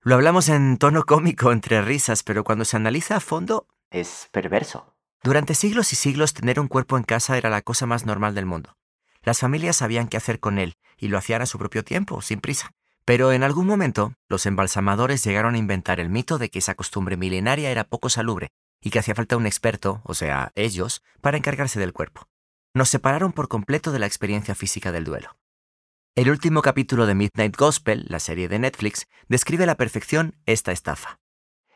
Lo 0.02 0.16
hablamos 0.16 0.50
en 0.50 0.76
tono 0.76 1.04
cómico 1.04 1.52
entre 1.52 1.80
risas, 1.80 2.22
pero 2.22 2.44
cuando 2.44 2.66
se 2.66 2.76
analiza 2.76 3.16
a 3.16 3.20
fondo 3.20 3.66
es 3.90 4.28
perverso. 4.30 4.92
Durante 5.22 5.54
siglos 5.54 5.94
y 5.94 5.96
siglos 5.96 6.34
tener 6.34 6.60
un 6.60 6.68
cuerpo 6.68 6.98
en 6.98 7.02
casa 7.02 7.38
era 7.38 7.48
la 7.48 7.62
cosa 7.62 7.86
más 7.86 8.04
normal 8.04 8.34
del 8.34 8.44
mundo. 8.44 8.76
Las 9.26 9.40
familias 9.40 9.74
sabían 9.74 10.06
qué 10.06 10.16
hacer 10.16 10.38
con 10.38 10.60
él 10.60 10.74
y 10.96 11.08
lo 11.08 11.18
hacían 11.18 11.42
a 11.42 11.46
su 11.46 11.58
propio 11.58 11.82
tiempo, 11.82 12.22
sin 12.22 12.40
prisa. 12.40 12.70
Pero 13.04 13.32
en 13.32 13.42
algún 13.42 13.66
momento, 13.66 14.14
los 14.28 14.46
embalsamadores 14.46 15.24
llegaron 15.24 15.56
a 15.56 15.58
inventar 15.58 15.98
el 15.98 16.08
mito 16.08 16.38
de 16.38 16.48
que 16.48 16.60
esa 16.60 16.76
costumbre 16.76 17.16
milenaria 17.16 17.72
era 17.72 17.82
poco 17.82 18.08
salubre 18.08 18.50
y 18.80 18.90
que 18.90 19.00
hacía 19.00 19.16
falta 19.16 19.36
un 19.36 19.46
experto, 19.46 20.00
o 20.04 20.14
sea, 20.14 20.52
ellos, 20.54 21.02
para 21.20 21.36
encargarse 21.36 21.80
del 21.80 21.92
cuerpo. 21.92 22.28
Nos 22.72 22.88
separaron 22.88 23.32
por 23.32 23.48
completo 23.48 23.90
de 23.90 23.98
la 23.98 24.06
experiencia 24.06 24.54
física 24.54 24.92
del 24.92 25.02
duelo. 25.02 25.36
El 26.14 26.30
último 26.30 26.62
capítulo 26.62 27.04
de 27.06 27.16
Midnight 27.16 27.56
Gospel, 27.56 28.06
la 28.08 28.20
serie 28.20 28.46
de 28.46 28.60
Netflix, 28.60 29.08
describe 29.28 29.64
a 29.64 29.66
la 29.66 29.76
perfección 29.76 30.36
esta 30.46 30.70
estafa. 30.70 31.18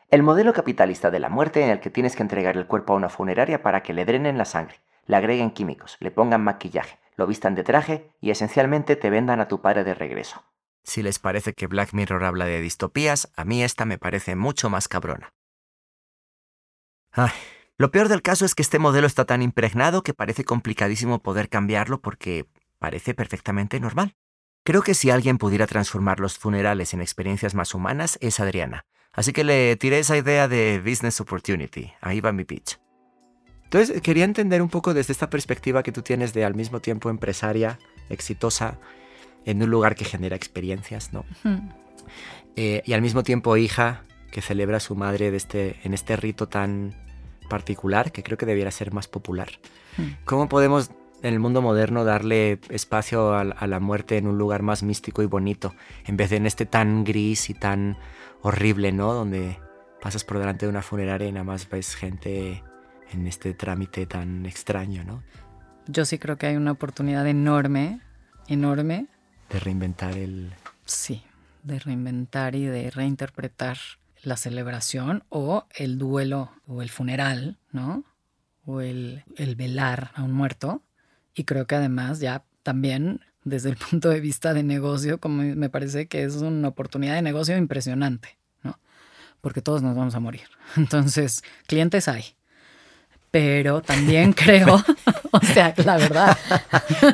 El 0.08 0.22
modelo 0.22 0.52
capitalista 0.52 1.10
de 1.10 1.18
la 1.18 1.28
muerte 1.28 1.64
en 1.64 1.70
el 1.70 1.80
que 1.80 1.90
tienes 1.90 2.14
que 2.14 2.22
entregar 2.22 2.56
el 2.56 2.68
cuerpo 2.68 2.92
a 2.92 2.96
una 2.96 3.08
funeraria 3.08 3.60
para 3.60 3.82
que 3.82 3.92
le 3.92 4.04
drenen 4.04 4.38
la 4.38 4.44
sangre, 4.44 4.80
le 5.11 5.16
agreguen 5.16 5.51
químicos, 5.51 5.96
le 6.01 6.11
pongan 6.11 6.42
maquillaje, 6.42 6.99
lo 7.16 7.27
vistan 7.27 7.55
de 7.55 7.64
traje 7.64 8.11
y 8.20 8.31
esencialmente 8.31 8.96
te 8.96 9.11
vendan 9.11 9.40
a 9.40 9.49
tu 9.49 9.61
padre 9.61 9.85
de 9.85 9.92
regreso. 9.92 10.44
Si 10.85 11.03
les 11.03 11.18
parece 11.18 11.53
que 11.53 11.66
Black 11.66 11.92
Mirror 11.92 12.25
habla 12.25 12.46
de 12.46 12.61
distopías, 12.61 13.31
a 13.37 13.44
mí 13.44 13.62
esta 13.62 13.85
me 13.85 13.99
parece 13.99 14.37
mucho 14.37 14.70
más 14.70 14.88
cabrona. 14.88 15.35
Ay, 17.12 17.33
lo 17.77 17.90
peor 17.90 18.09
del 18.09 18.23
caso 18.23 18.44
es 18.44 18.55
que 18.55 18.62
este 18.62 18.79
modelo 18.79 19.07
está 19.07 19.25
tan 19.25 19.42
impregnado 19.42 20.03
que 20.03 20.14
parece 20.14 20.44
complicadísimo 20.44 21.18
poder 21.18 21.49
cambiarlo 21.49 22.01
porque 22.01 22.46
parece 22.79 23.12
perfectamente 23.12 23.81
normal. 23.81 24.14
Creo 24.64 24.83
que 24.83 24.94
si 24.94 25.11
alguien 25.11 25.38
pudiera 25.38 25.66
transformar 25.66 26.20
los 26.20 26.38
funerales 26.38 26.94
en 26.94 27.01
experiencias 27.01 27.55
más 27.55 27.75
humanas 27.75 28.16
es 28.20 28.38
Adriana, 28.38 28.87
así 29.12 29.33
que 29.33 29.42
le 29.42 29.75
tiré 29.77 29.99
esa 29.99 30.16
idea 30.16 30.46
de 30.46 30.81
business 30.85 31.20
opportunity. 31.20 31.92
Ahí 32.01 32.20
va 32.20 32.33
mi 32.33 32.44
pitch. 32.44 32.79
Entonces, 33.72 34.02
quería 34.02 34.24
entender 34.24 34.62
un 34.62 34.68
poco 34.68 34.94
desde 34.94 35.12
esta 35.12 35.30
perspectiva 35.30 35.85
que 35.85 35.92
tú 35.92 36.02
tienes 36.02 36.35
de 36.35 36.44
al 36.44 36.56
mismo 36.56 36.80
tiempo 36.80 37.09
empresaria, 37.09 37.78
exitosa, 38.09 38.78
en 39.44 39.62
un 39.62 39.70
lugar 39.70 39.94
que 39.94 40.04
genera 40.04 40.35
experiencias, 40.35 41.12
¿no? 41.12 41.24
Eh, 42.56 42.83
y 42.85 42.92
al 42.94 43.00
mismo 43.00 43.22
tiempo 43.22 43.56
hija 43.56 44.02
que 44.33 44.42
celebra 44.42 44.78
a 44.78 44.80
su 44.80 44.96
madre 44.96 45.30
de 45.30 45.37
este, 45.37 45.76
en 45.85 45.94
este 45.94 46.16
rito 46.16 46.48
tan 46.48 46.96
particular 47.48 48.11
que 48.11 48.24
creo 48.24 48.37
que 48.37 48.44
debiera 48.44 48.72
ser 48.72 48.92
más 48.92 49.06
popular. 49.06 49.48
¿Cómo 50.24 50.48
podemos 50.48 50.90
en 51.22 51.35
el 51.35 51.38
mundo 51.38 51.62
moderno 51.62 52.04
darle 52.04 52.59
espacio 52.70 53.35
a, 53.35 53.42
a 53.42 53.66
la 53.68 53.78
muerte 53.78 54.16
en 54.16 54.26
un 54.26 54.37
lugar 54.37 54.62
más 54.62 54.83
místico 54.83 55.22
y 55.22 55.26
bonito 55.26 55.74
en 56.06 56.16
vez 56.16 56.30
de 56.30 56.38
en 56.38 56.46
este 56.46 56.66
tan 56.66 57.04
gris 57.04 57.50
y 57.50 57.54
tan 57.54 57.98
horrible, 58.42 58.90
¿no? 58.90 59.14
Donde 59.14 59.59
pasas 60.02 60.24
por 60.24 60.40
delante 60.40 60.66
de 60.66 60.70
una 60.70 60.83
funeraria 60.83 61.28
y 61.28 61.33
nada 61.33 61.44
más 61.44 61.68
ves 61.68 61.94
gente 61.94 62.64
en 63.12 63.27
este 63.27 63.55
trámite 63.55 64.07
tan 64.07 64.46
extraño, 64.46 65.05
¿no? 65.05 65.23
Yo 65.87 66.05
sí 66.05 66.18
creo 66.18 66.37
que 66.37 66.46
hay 66.46 66.57
una 66.57 66.73
oportunidad 66.73 67.27
enorme, 67.27 68.01
enorme, 68.49 69.07
De 69.51 69.59
reinventar 69.59 70.16
el... 70.16 70.53
sí, 70.85 71.23
de 71.62 71.79
reinventar 71.79 72.55
y 72.55 72.64
de 72.64 72.90
reinterpretar 72.90 73.79
la 74.23 74.37
celebración 74.37 75.25
o 75.29 75.66
el 75.75 75.99
duelo 75.99 76.53
o 76.66 76.83
el 76.83 76.90
funeral, 76.90 77.59
¿no? 77.73 78.05
O 78.64 78.81
el, 78.81 79.25
el 79.37 79.57
velar 79.57 80.12
a 80.14 80.23
un 80.23 80.33
muerto. 80.33 80.83
Y 81.35 81.44
creo 81.44 81.66
que 81.66 81.75
además 81.75 82.20
ya 82.20 82.44
también 82.62 83.20
desde 83.44 83.70
el 83.70 83.77
punto 83.77 84.11
de 84.11 84.20
vista 84.20 84.55
de 84.55 84.62
negocio, 84.62 85.18
como 85.18 85.42
me 85.42 85.70
parece 85.70 86.07
que 86.07 86.25
es 86.25 86.37
una 86.37 86.68
oportunidad 86.68 87.14
de 87.14 87.23
negocio 87.23 87.57
impresionante, 87.57 88.38
¿no? 88.62 88.79
Porque 89.40 89.62
todos 89.62 89.83
nos 89.83 89.96
vamos 89.96 90.14
a 90.14 90.20
morir. 90.20 90.49
Entonces, 90.77 91.42
clientes 91.66 92.09
hay. 92.09 92.25
Pero 93.31 93.81
también 93.81 94.33
creo, 94.35 94.83
o 95.31 95.40
sea, 95.40 95.75
la 95.77 95.97
verdad, 95.97 96.38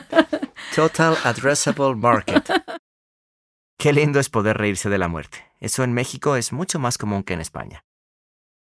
Total 0.74 1.16
Addressable 1.24 1.94
Market. 1.94 2.50
Qué 3.78 3.92
lindo 3.92 4.18
es 4.20 4.28
poder 4.28 4.56
reírse 4.58 4.88
de 4.88 4.98
la 4.98 5.08
muerte. 5.08 5.44
Eso 5.60 5.84
en 5.84 5.92
México 5.92 6.36
es 6.36 6.52
mucho 6.52 6.78
más 6.78 6.98
común 6.98 7.22
que 7.22 7.34
en 7.34 7.40
España. 7.40 7.84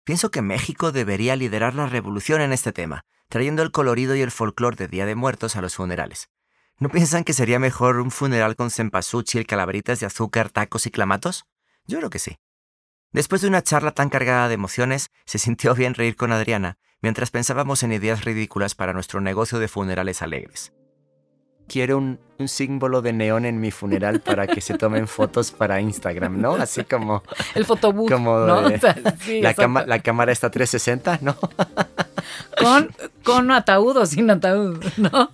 Pienso 0.03 0.31
que 0.31 0.41
México 0.41 0.91
debería 0.91 1.35
liderar 1.35 1.75
la 1.75 1.85
revolución 1.85 2.41
en 2.41 2.53
este 2.53 2.71
tema, 2.71 3.01
trayendo 3.29 3.61
el 3.61 3.71
colorido 3.71 4.15
y 4.15 4.21
el 4.21 4.31
folclore 4.31 4.75
de 4.75 4.87
Día 4.87 5.05
de 5.05 5.15
Muertos 5.15 5.55
a 5.55 5.61
los 5.61 5.75
funerales. 5.75 6.29
¿No 6.79 6.89
piensan 6.89 7.23
que 7.23 7.33
sería 7.33 7.59
mejor 7.59 7.97
un 7.97 8.09
funeral 8.09 8.55
con 8.55 8.71
cempasúchil, 8.71 9.45
calaveritas 9.45 9.99
de 9.99 10.07
azúcar, 10.07 10.49
tacos 10.49 10.87
y 10.87 10.91
clamatos? 10.91 11.45
Yo 11.85 11.99
creo 11.99 12.09
que 12.09 12.19
sí. 12.19 12.37
Después 13.11 13.41
de 13.41 13.47
una 13.47 13.61
charla 13.61 13.91
tan 13.91 14.09
cargada 14.09 14.47
de 14.47 14.55
emociones, 14.55 15.11
se 15.25 15.37
sintió 15.37 15.75
bien 15.75 15.93
reír 15.93 16.15
con 16.15 16.31
Adriana 16.31 16.79
mientras 17.01 17.31
pensábamos 17.31 17.83
en 17.83 17.91
ideas 17.93 18.25
ridículas 18.25 18.75
para 18.75 18.93
nuestro 18.93 19.21
negocio 19.21 19.59
de 19.59 19.67
funerales 19.67 20.21
alegres. 20.21 20.73
Quiero 21.67 21.97
un, 21.97 22.19
un 22.37 22.47
símbolo 22.49 23.01
de 23.01 23.13
neón 23.13 23.45
en 23.45 23.61
mi 23.61 23.71
funeral 23.71 24.19
para 24.19 24.45
que 24.47 24.59
se 24.61 24.77
tomen 24.77 25.07
fotos 25.07 25.51
para 25.51 25.79
Instagram, 25.79 26.41
¿no? 26.41 26.55
Así 26.55 26.83
como 26.83 27.23
el 27.55 27.65
fotobús, 27.65 28.09
¿no? 28.11 28.61
de- 28.69 28.75
O 28.75 28.79
sea, 28.79 28.93
sí, 29.21 29.41
la, 29.41 29.51
exacto. 29.51 29.61
cama- 29.61 29.85
la 29.85 29.99
cámara 29.99 30.31
está 30.31 30.49
360, 30.51 31.19
¿no? 31.21 31.37
con, 32.59 32.89
con 33.23 33.51
ataúd 33.51 33.97
o 33.97 34.05
sin 34.05 34.29
ataúd, 34.29 34.83
¿no? 34.97 35.31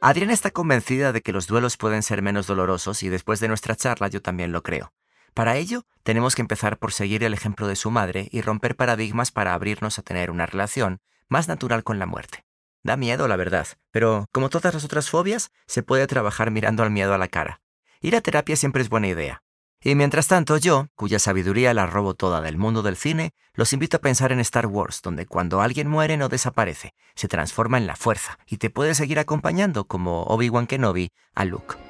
Adriana 0.00 0.32
está 0.32 0.52
convencida 0.52 1.12
de 1.12 1.22
que 1.22 1.32
los 1.32 1.48
duelos 1.48 1.76
pueden 1.76 2.04
ser 2.04 2.22
menos 2.22 2.46
dolorosos 2.46 3.02
y 3.02 3.08
después 3.08 3.40
de 3.40 3.48
nuestra 3.48 3.74
charla 3.74 4.06
yo 4.08 4.22
también 4.22 4.52
lo 4.52 4.62
creo. 4.62 4.92
Para 5.34 5.56
ello, 5.56 5.84
tenemos 6.02 6.34
que 6.34 6.42
empezar 6.42 6.78
por 6.78 6.92
seguir 6.92 7.22
el 7.24 7.34
ejemplo 7.34 7.66
de 7.66 7.76
su 7.76 7.90
madre 7.90 8.28
y 8.32 8.40
romper 8.40 8.76
paradigmas 8.76 9.30
para 9.30 9.54
abrirnos 9.54 9.98
a 9.98 10.02
tener 10.02 10.30
una 10.30 10.46
relación 10.46 11.00
más 11.28 11.48
natural 11.48 11.84
con 11.84 11.98
la 11.98 12.06
muerte. 12.06 12.44
Da 12.82 12.96
miedo, 12.96 13.28
la 13.28 13.36
verdad, 13.36 13.66
pero 13.90 14.26
como 14.32 14.48
todas 14.48 14.74
las 14.74 14.84
otras 14.84 15.10
fobias, 15.10 15.50
se 15.66 15.82
puede 15.82 16.06
trabajar 16.06 16.50
mirando 16.50 16.82
al 16.82 16.90
miedo 16.90 17.12
a 17.12 17.18
la 17.18 17.28
cara. 17.28 17.60
Ir 18.00 18.16
a 18.16 18.20
terapia 18.20 18.56
siempre 18.56 18.82
es 18.82 18.88
buena 18.88 19.08
idea. 19.08 19.42
Y 19.80 19.94
mientras 19.94 20.26
tanto, 20.26 20.56
yo, 20.56 20.88
cuya 20.96 21.18
sabiduría 21.18 21.72
la 21.72 21.86
robo 21.86 22.14
toda 22.14 22.40
del 22.40 22.56
mundo 22.56 22.82
del 22.82 22.96
cine, 22.96 23.32
los 23.54 23.72
invito 23.72 23.98
a 23.98 24.00
pensar 24.00 24.32
en 24.32 24.40
Star 24.40 24.66
Wars, 24.66 25.02
donde 25.02 25.26
cuando 25.26 25.60
alguien 25.60 25.88
muere 25.88 26.16
no 26.16 26.28
desaparece, 26.28 26.94
se 27.14 27.28
transforma 27.28 27.78
en 27.78 27.86
la 27.86 27.94
fuerza 27.94 28.38
y 28.46 28.56
te 28.56 28.70
puede 28.70 28.94
seguir 28.94 29.18
acompañando 29.18 29.84
como 29.86 30.24
Obi-Wan 30.24 30.66
Kenobi 30.66 31.12
a 31.34 31.44
Luke. 31.44 31.87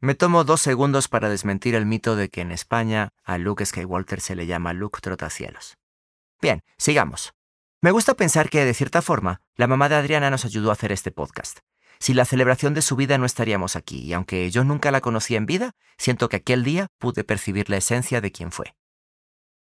Me 0.00 0.14
tomo 0.14 0.44
dos 0.44 0.60
segundos 0.60 1.08
para 1.08 1.30
desmentir 1.30 1.74
el 1.74 1.86
mito 1.86 2.16
de 2.16 2.28
que 2.28 2.42
en 2.42 2.52
España 2.52 3.14
a 3.24 3.38
Luke 3.38 3.64
Skywalker 3.64 4.20
se 4.20 4.36
le 4.36 4.46
llama 4.46 4.74
Luke 4.74 5.00
Trotacielos. 5.00 5.78
Bien, 6.42 6.60
sigamos. 6.76 7.32
Me 7.80 7.92
gusta 7.92 8.12
pensar 8.12 8.50
que, 8.50 8.66
de 8.66 8.74
cierta 8.74 9.00
forma, 9.00 9.40
la 9.54 9.66
mamá 9.66 9.88
de 9.88 9.94
Adriana 9.94 10.28
nos 10.28 10.44
ayudó 10.44 10.68
a 10.68 10.74
hacer 10.74 10.92
este 10.92 11.12
podcast. 11.12 11.60
Sin 11.98 12.16
la 12.16 12.26
celebración 12.26 12.74
de 12.74 12.82
su 12.82 12.94
vida 12.94 13.16
no 13.16 13.24
estaríamos 13.24 13.74
aquí, 13.74 14.00
y 14.00 14.12
aunque 14.12 14.50
yo 14.50 14.64
nunca 14.64 14.90
la 14.90 15.00
conocí 15.00 15.34
en 15.34 15.46
vida, 15.46 15.72
siento 15.96 16.28
que 16.28 16.36
aquel 16.36 16.62
día 16.62 16.88
pude 16.98 17.24
percibir 17.24 17.70
la 17.70 17.78
esencia 17.78 18.20
de 18.20 18.32
quién 18.32 18.52
fue. 18.52 18.74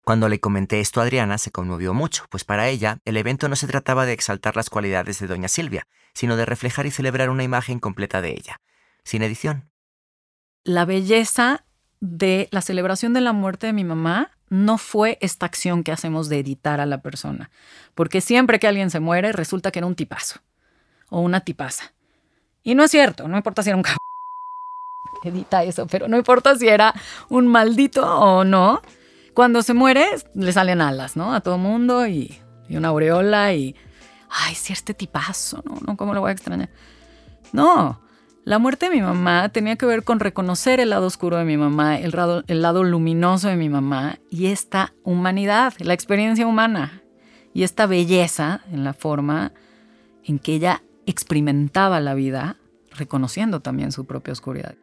Cuando 0.05 0.29
le 0.29 0.39
comenté 0.39 0.79
esto 0.79 1.01
a 1.01 1.05
Adriana, 1.05 1.39
se 1.39 1.51
conmovió 1.51 1.93
mucho, 1.93 2.27
pues 2.31 2.45
para 2.45 2.69
ella 2.69 2.99
el 3.05 3.17
evento 3.17 3.49
no 3.49 3.57
se 3.57 3.67
trataba 3.67 4.07
de 4.07 4.13
exaltar 4.13 4.55
las 4.55 4.71
cualidades 4.71 5.19
de 5.19 5.27
doña 5.27 5.49
Silvia, 5.49 5.89
sino 6.15 6.37
de 6.37 6.47
reflejar 6.47 6.87
y 6.87 6.93
celebrar 6.93 7.31
una 7.31 7.43
imagen 7.43 7.81
completa 7.81 8.21
de 8.21 8.31
ella, 8.31 8.61
sin 9.03 9.23
edición. 9.23 9.70
La 10.65 10.85
belleza 10.85 11.65
de 12.01 12.49
la 12.51 12.61
celebración 12.61 13.13
de 13.13 13.21
la 13.21 13.33
muerte 13.33 13.67
de 13.67 13.73
mi 13.73 13.85
mamá 13.85 14.31
no 14.49 14.79
fue 14.79 15.17
esta 15.21 15.47
acción 15.47 15.85
que 15.85 15.93
hacemos 15.93 16.29
de 16.29 16.41
editar 16.41 16.81
a 16.81 16.87
la 16.87 17.01
persona, 17.03 17.51
porque 17.95 18.21
siempre 18.21 18.59
que 18.59 18.67
alguien 18.67 18.91
se 18.91 19.01
muere 19.01 19.33
resulta 19.33 19.71
que 19.71 19.79
era 19.79 19.87
un 19.87 19.95
tipazo 19.95 20.41
o 21.09 21.21
una 21.21 21.41
tipaza. 21.41 21.93
Y 22.63 22.75
no 22.75 22.85
es 22.85 22.91
cierto, 22.91 23.29
no 23.29 23.37
importa 23.37 23.63
si 23.63 23.71
era 23.71 23.77
un 23.77 23.83
cabrón. 23.83 23.99
Edita 25.25 25.63
eso, 25.63 25.87
pero 25.87 26.09
no 26.09 26.17
importa 26.17 26.57
si 26.57 26.69
era 26.69 26.95
un 27.29 27.47
maldito 27.47 28.05
o 28.07 28.45
no. 28.45 28.83
Cuando 29.35 29.63
se 29.63 29.75
muere, 29.75 30.07
le 30.35 30.53
salen 30.53 30.81
alas, 30.81 31.17
¿no? 31.17 31.33
A 31.33 31.41
todo 31.41 31.57
mundo 31.57 32.07
y, 32.07 32.39
una 32.69 32.89
aureola 32.89 33.55
y. 33.55 33.77
Ay, 34.29 34.55
si 34.55 34.73
este 34.73 34.95
tipazo, 34.95 35.63
¿no? 35.65 35.79
¿no? 35.87 35.97
¿Cómo 35.97 36.15
lo 36.15 36.21
voy 36.21 36.31
a 36.31 36.33
extrañar? 36.33 36.71
No. 37.53 38.01
La 38.45 38.59
muerte 38.59 38.89
de 38.89 38.97
mi 38.97 39.03
mamá 39.03 39.51
tenía 39.51 39.77
que 39.77 39.85
ver 39.85 40.03
con 40.03 40.19
reconocer 40.19 40.81
el 40.81 40.91
lado 40.91 41.07
oscuro 41.07 41.37
de 41.37 41.45
mi 41.45 41.59
mamá, 41.59 41.99
el 41.99 42.13
lado, 42.13 42.85
luminoso 42.85 43.49
de 43.49 43.57
mi 43.57 43.69
mamá 43.69 44.19
y 44.31 44.47
esta 44.47 44.95
humanidad, 45.05 45.75
la 45.79 45.93
experiencia 45.93 46.47
humana 46.47 47.03
y 47.53 47.65
esta 47.65 47.85
belleza 47.85 48.63
en 48.73 48.83
la 48.83 48.95
forma 48.95 49.53
en 50.25 50.39
que 50.39 50.55
ella 50.55 50.83
experimentaba 51.05 52.01
la 52.01 52.15
vida, 52.15 52.57
reconociendo 52.97 53.61
también 53.61 53.93
su 53.93 54.07
propia 54.07 54.33
oscuridad. 54.33 54.75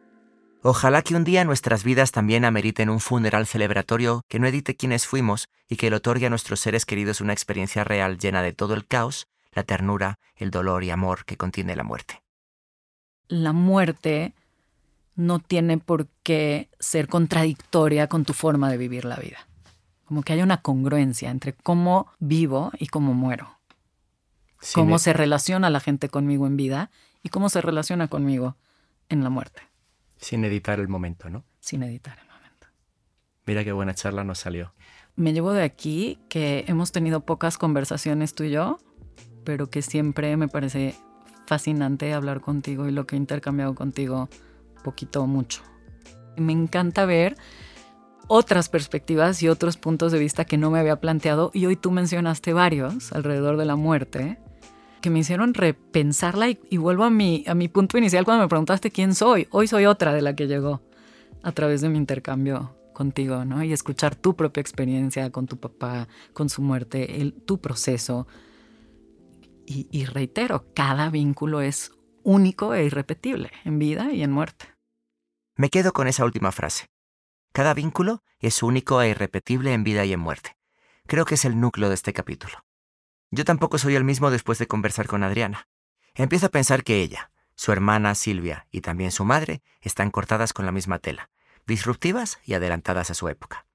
Ojalá 0.62 1.02
que 1.02 1.16
un 1.16 1.24
día 1.24 1.44
nuestras 1.44 1.82
vidas 1.82 2.12
también 2.12 2.44
ameriten 2.44 2.90
un 2.90 3.00
funeral 3.00 3.46
celebratorio 3.46 4.22
que 4.28 4.38
no 4.38 4.46
edite 4.46 4.76
quienes 4.76 5.06
fuimos 5.06 5.48
y 5.68 5.76
que 5.76 5.90
le 5.90 5.96
otorgue 5.96 6.26
a 6.26 6.30
nuestros 6.30 6.60
seres 6.60 6.86
queridos 6.86 7.20
una 7.20 7.32
experiencia 7.32 7.82
real 7.82 8.18
llena 8.18 8.40
de 8.42 8.52
todo 8.52 8.74
el 8.74 8.86
caos, 8.86 9.26
la 9.52 9.64
ternura, 9.64 10.20
el 10.36 10.52
dolor 10.52 10.84
y 10.84 10.90
amor 10.90 11.24
que 11.24 11.36
contiene 11.36 11.74
la 11.74 11.84
muerte 11.84 12.22
la 13.28 13.52
muerte 13.52 14.34
no 15.14 15.38
tiene 15.38 15.78
por 15.78 16.06
qué 16.22 16.68
ser 16.78 17.08
contradictoria 17.08 18.08
con 18.08 18.24
tu 18.24 18.32
forma 18.32 18.70
de 18.70 18.78
vivir 18.78 19.04
la 19.04 19.16
vida. 19.16 19.48
Como 20.04 20.22
que 20.22 20.32
hay 20.32 20.42
una 20.42 20.62
congruencia 20.62 21.30
entre 21.30 21.52
cómo 21.52 22.10
vivo 22.18 22.72
y 22.78 22.86
cómo 22.86 23.14
muero. 23.14 23.58
cómo 24.74 24.98
se 24.98 25.12
relaciona 25.12 25.70
la 25.70 25.80
gente 25.80 26.08
conmigo 26.08 26.46
en 26.46 26.56
vida 26.56 26.90
y 27.22 27.28
cómo 27.28 27.48
se 27.48 27.60
relaciona 27.60 28.08
conmigo 28.08 28.56
en 29.08 29.22
la 29.22 29.30
muerte. 29.30 29.62
Sin 30.16 30.44
editar 30.44 30.80
el 30.80 30.88
momento, 30.88 31.30
¿no? 31.30 31.44
Sin 31.60 31.82
editar 31.82 32.18
el 32.18 32.26
momento. 32.26 32.66
Mira 33.46 33.64
qué 33.64 33.72
buena 33.72 33.94
charla 33.94 34.24
nos 34.24 34.38
salió. 34.38 34.72
Me 35.16 35.32
llevo 35.32 35.52
de 35.52 35.62
aquí 35.62 36.18
que 36.28 36.64
hemos 36.68 36.92
tenido 36.92 37.20
pocas 37.20 37.58
conversaciones 37.58 38.34
tú 38.34 38.44
y 38.44 38.50
yo, 38.50 38.78
pero 39.44 39.68
que 39.68 39.82
siempre 39.82 40.36
me 40.36 40.48
parece 40.48 40.94
fascinante 41.48 42.12
hablar 42.12 42.40
contigo 42.40 42.86
y 42.86 42.92
lo 42.92 43.06
que 43.06 43.16
he 43.16 43.18
intercambiado 43.18 43.74
contigo 43.74 44.28
poquito 44.84 45.22
o 45.22 45.26
mucho. 45.26 45.62
Me 46.36 46.52
encanta 46.52 47.04
ver 47.06 47.36
otras 48.28 48.68
perspectivas 48.68 49.42
y 49.42 49.48
otros 49.48 49.76
puntos 49.76 50.12
de 50.12 50.18
vista 50.18 50.44
que 50.44 50.58
no 50.58 50.70
me 50.70 50.78
había 50.78 51.00
planteado 51.00 51.50
y 51.54 51.66
hoy 51.66 51.76
tú 51.76 51.90
mencionaste 51.90 52.52
varios 52.52 53.12
alrededor 53.12 53.56
de 53.56 53.64
la 53.64 53.74
muerte 53.74 54.38
que 55.00 55.10
me 55.10 55.20
hicieron 55.20 55.54
repensarla 55.54 56.50
y, 56.50 56.76
vuelvo 56.76 57.04
a 57.04 57.10
mi, 57.10 57.44
a 57.46 57.54
mi 57.54 57.68
punto 57.68 57.98
inicial 57.98 58.24
cuando 58.24 58.44
me 58.44 58.48
preguntaste 58.48 58.90
quién 58.90 59.14
soy. 59.14 59.48
Hoy 59.50 59.66
soy 59.66 59.86
otra 59.86 60.12
de 60.12 60.22
la 60.22 60.36
que 60.36 60.46
llegó 60.46 60.82
a 61.42 61.52
través 61.52 61.80
de 61.80 61.88
mi 61.88 61.98
intercambio 61.98 62.74
contigo, 62.92 63.44
¿no? 63.44 63.62
Y 63.62 63.72
escuchar 63.72 64.16
tu 64.16 64.34
propia 64.34 64.60
experiencia 64.60 65.30
con 65.30 65.46
tu 65.46 65.56
papá, 65.56 66.08
con 66.32 66.48
su 66.48 66.62
muerte, 66.62 67.20
el, 67.20 67.32
tu 67.32 67.58
proceso, 67.58 68.26
y, 69.68 70.06
reitero, 70.06 70.72
cada 70.74 71.10
vínculo 71.10 71.60
es 71.60 71.92
único 72.22 72.74
e 72.74 72.84
irrepetible 72.84 73.50
en 73.64 73.78
vida 73.78 74.12
y 74.12 74.22
en 74.22 74.32
muerte. 74.32 74.74
Me 75.56 75.68
quedo 75.68 75.92
con 75.92 76.06
esa 76.06 76.24
última 76.24 76.52
frase. 76.52 76.86
Cada 77.52 77.74
vínculo 77.74 78.22
es 78.38 78.62
único 78.62 79.02
e 79.02 79.10
irrepetible 79.10 79.74
en 79.74 79.84
vida 79.84 80.04
y 80.04 80.12
en 80.12 80.20
muerte. 80.20 80.56
Creo 81.06 81.24
que 81.24 81.34
es 81.34 81.44
el 81.44 81.60
núcleo 81.60 81.88
de 81.88 81.94
este 81.94 82.12
capítulo. 82.12 82.64
Yo 83.30 83.44
tampoco 83.44 83.78
soy 83.78 83.94
el 83.94 84.04
mismo 84.04 84.30
después 84.30 84.58
de 84.58 84.66
conversar 84.66 85.06
con 85.06 85.22
Adriana. 85.22 85.68
Empiezo 86.14 86.46
a 86.46 86.50
pensar 86.50 86.82
que 86.82 87.02
ella, 87.02 87.30
su 87.54 87.72
hermana 87.72 88.14
Silvia 88.14 88.66
y 88.70 88.80
también 88.80 89.12
su 89.12 89.24
madre 89.24 89.62
están 89.80 90.10
cortadas 90.10 90.52
con 90.52 90.64
la 90.64 90.72
misma 90.72 90.98
tela, 90.98 91.30
disruptivas 91.66 92.38
y 92.44 92.54
adelantadas 92.54 93.10
a 93.10 93.14
su 93.14 93.28
época. 93.28 93.66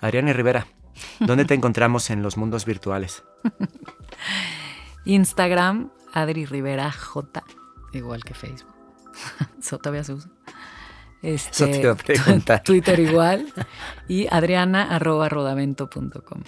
Adriana 0.00 0.32
Rivera, 0.32 0.66
¿dónde 1.20 1.44
te 1.44 1.54
encontramos 1.56 2.10
en 2.10 2.22
los 2.22 2.36
mundos 2.36 2.64
virtuales? 2.64 3.22
Instagram, 5.04 5.90
Adri 6.12 6.46
Rivera 6.46 6.90
J, 6.92 7.44
igual 7.92 8.24
que 8.24 8.34
Facebook. 8.34 8.74
Eso 9.58 9.78
todavía 9.78 10.04
se 10.04 10.14
usa. 10.14 10.30
Este, 11.22 11.94
Twitter 12.64 13.00
igual. 13.00 13.52
Y 14.08 14.26
adriana 14.30 14.94
arroba 14.94 15.28
rodamento.com. 15.28 16.42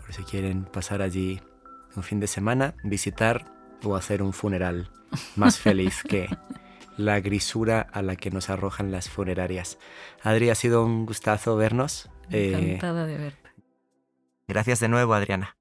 Por 0.00 0.12
si 0.12 0.22
quieren 0.24 0.64
pasar 0.64 1.02
allí 1.02 1.40
un 1.94 2.02
fin 2.02 2.18
de 2.18 2.26
semana, 2.26 2.74
visitar 2.82 3.44
o 3.84 3.94
hacer 3.94 4.22
un 4.22 4.32
funeral 4.32 4.90
más 5.36 5.58
feliz 5.60 6.02
que 6.02 6.28
la 6.96 7.20
grisura 7.20 7.80
a 7.92 8.02
la 8.02 8.16
que 8.16 8.30
nos 8.30 8.50
arrojan 8.50 8.90
las 8.90 9.08
funerarias. 9.08 9.78
Adri, 10.22 10.50
ha 10.50 10.54
sido 10.54 10.84
un 10.84 11.06
gustazo 11.06 11.56
vernos. 11.56 12.10
Encantada 12.30 13.06
de 13.06 13.18
verte. 13.18 13.50
Gracias 14.48 14.80
de 14.80 14.88
nuevo, 14.88 15.14
Adriana. 15.14 15.57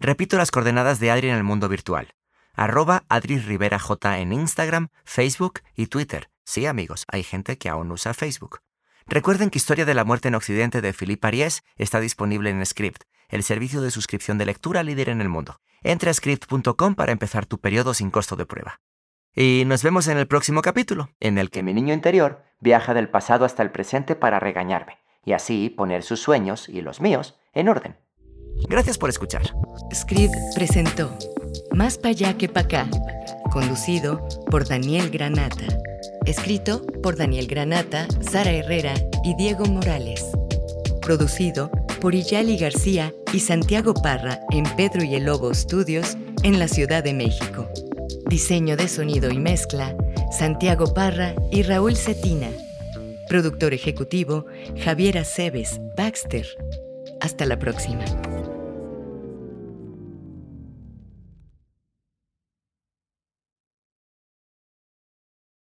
Repito 0.00 0.36
las 0.36 0.52
coordenadas 0.52 1.00
de 1.00 1.10
Adri 1.10 1.28
en 1.28 1.34
el 1.34 1.42
mundo 1.42 1.68
virtual. 1.68 2.14
Arroba 2.54 3.04
Adri 3.08 3.38
Rivera 3.38 3.80
J 3.80 4.18
en 4.18 4.32
Instagram, 4.32 4.88
Facebook 5.04 5.60
y 5.74 5.86
Twitter. 5.86 6.30
Sí, 6.44 6.66
amigos, 6.66 7.04
hay 7.08 7.24
gente 7.24 7.58
que 7.58 7.68
aún 7.68 7.90
usa 7.90 8.14
Facebook. 8.14 8.60
Recuerden 9.06 9.50
que 9.50 9.58
Historia 9.58 9.84
de 9.84 9.94
la 9.94 10.04
Muerte 10.04 10.28
en 10.28 10.36
Occidente 10.36 10.80
de 10.80 10.92
Philippe 10.92 11.26
Ariès 11.26 11.62
está 11.76 11.98
disponible 11.98 12.50
en 12.50 12.64
Script, 12.64 13.02
el 13.28 13.42
servicio 13.42 13.80
de 13.80 13.90
suscripción 13.90 14.38
de 14.38 14.46
lectura 14.46 14.84
líder 14.84 15.08
en 15.08 15.20
el 15.20 15.28
mundo. 15.28 15.60
Entra 15.82 16.12
a 16.12 16.14
script.com 16.14 16.94
para 16.94 17.12
empezar 17.12 17.46
tu 17.46 17.58
periodo 17.58 17.92
sin 17.92 18.10
costo 18.10 18.36
de 18.36 18.46
prueba. 18.46 18.80
Y 19.34 19.64
nos 19.66 19.82
vemos 19.82 20.06
en 20.08 20.18
el 20.18 20.28
próximo 20.28 20.62
capítulo, 20.62 21.10
en 21.18 21.38
el 21.38 21.50
que 21.50 21.62
mi 21.62 21.74
niño 21.74 21.92
interior 21.92 22.44
viaja 22.60 22.94
del 22.94 23.08
pasado 23.08 23.44
hasta 23.44 23.62
el 23.62 23.72
presente 23.72 24.14
para 24.14 24.38
regañarme, 24.38 24.98
y 25.24 25.32
así 25.32 25.70
poner 25.70 26.02
sus 26.04 26.20
sueños 26.20 26.68
y 26.68 26.82
los 26.82 27.00
míos 27.00 27.38
en 27.52 27.68
orden. 27.68 27.96
Gracias 28.66 28.98
por 28.98 29.10
escuchar. 29.10 29.42
Script 29.94 30.34
presentó 30.54 31.16
Más 31.74 31.98
pa' 31.98 32.08
allá 32.08 32.36
que 32.36 32.48
pa' 32.48 32.60
acá, 32.60 32.88
conducido 33.52 34.26
por 34.50 34.66
Daniel 34.66 35.10
Granata. 35.10 35.66
Escrito 36.26 36.84
por 37.02 37.16
Daniel 37.16 37.46
Granata, 37.46 38.06
Sara 38.20 38.50
Herrera 38.50 38.94
y 39.24 39.34
Diego 39.36 39.64
Morales. 39.66 40.24
Producido 41.00 41.70
por 42.00 42.14
Iyali 42.14 42.58
García 42.58 43.14
y 43.32 43.40
Santiago 43.40 43.94
Parra 43.94 44.40
en 44.50 44.64
Pedro 44.76 45.02
y 45.04 45.14
el 45.14 45.24
Lobo 45.24 45.54
Studios 45.54 46.16
en 46.42 46.58
la 46.58 46.68
Ciudad 46.68 47.02
de 47.02 47.14
México. 47.14 47.68
Diseño 48.28 48.76
de 48.76 48.88
sonido 48.88 49.30
y 49.30 49.38
mezcla, 49.38 49.96
Santiago 50.30 50.92
Parra 50.92 51.34
y 51.50 51.62
Raúl 51.62 51.96
Cetina. 51.96 52.50
Productor 53.28 53.72
ejecutivo, 53.72 54.46
Javier 54.82 55.18
Aceves 55.18 55.80
Baxter. 55.96 56.46
Hasta 57.20 57.46
la 57.46 57.58
próxima. 57.58 58.04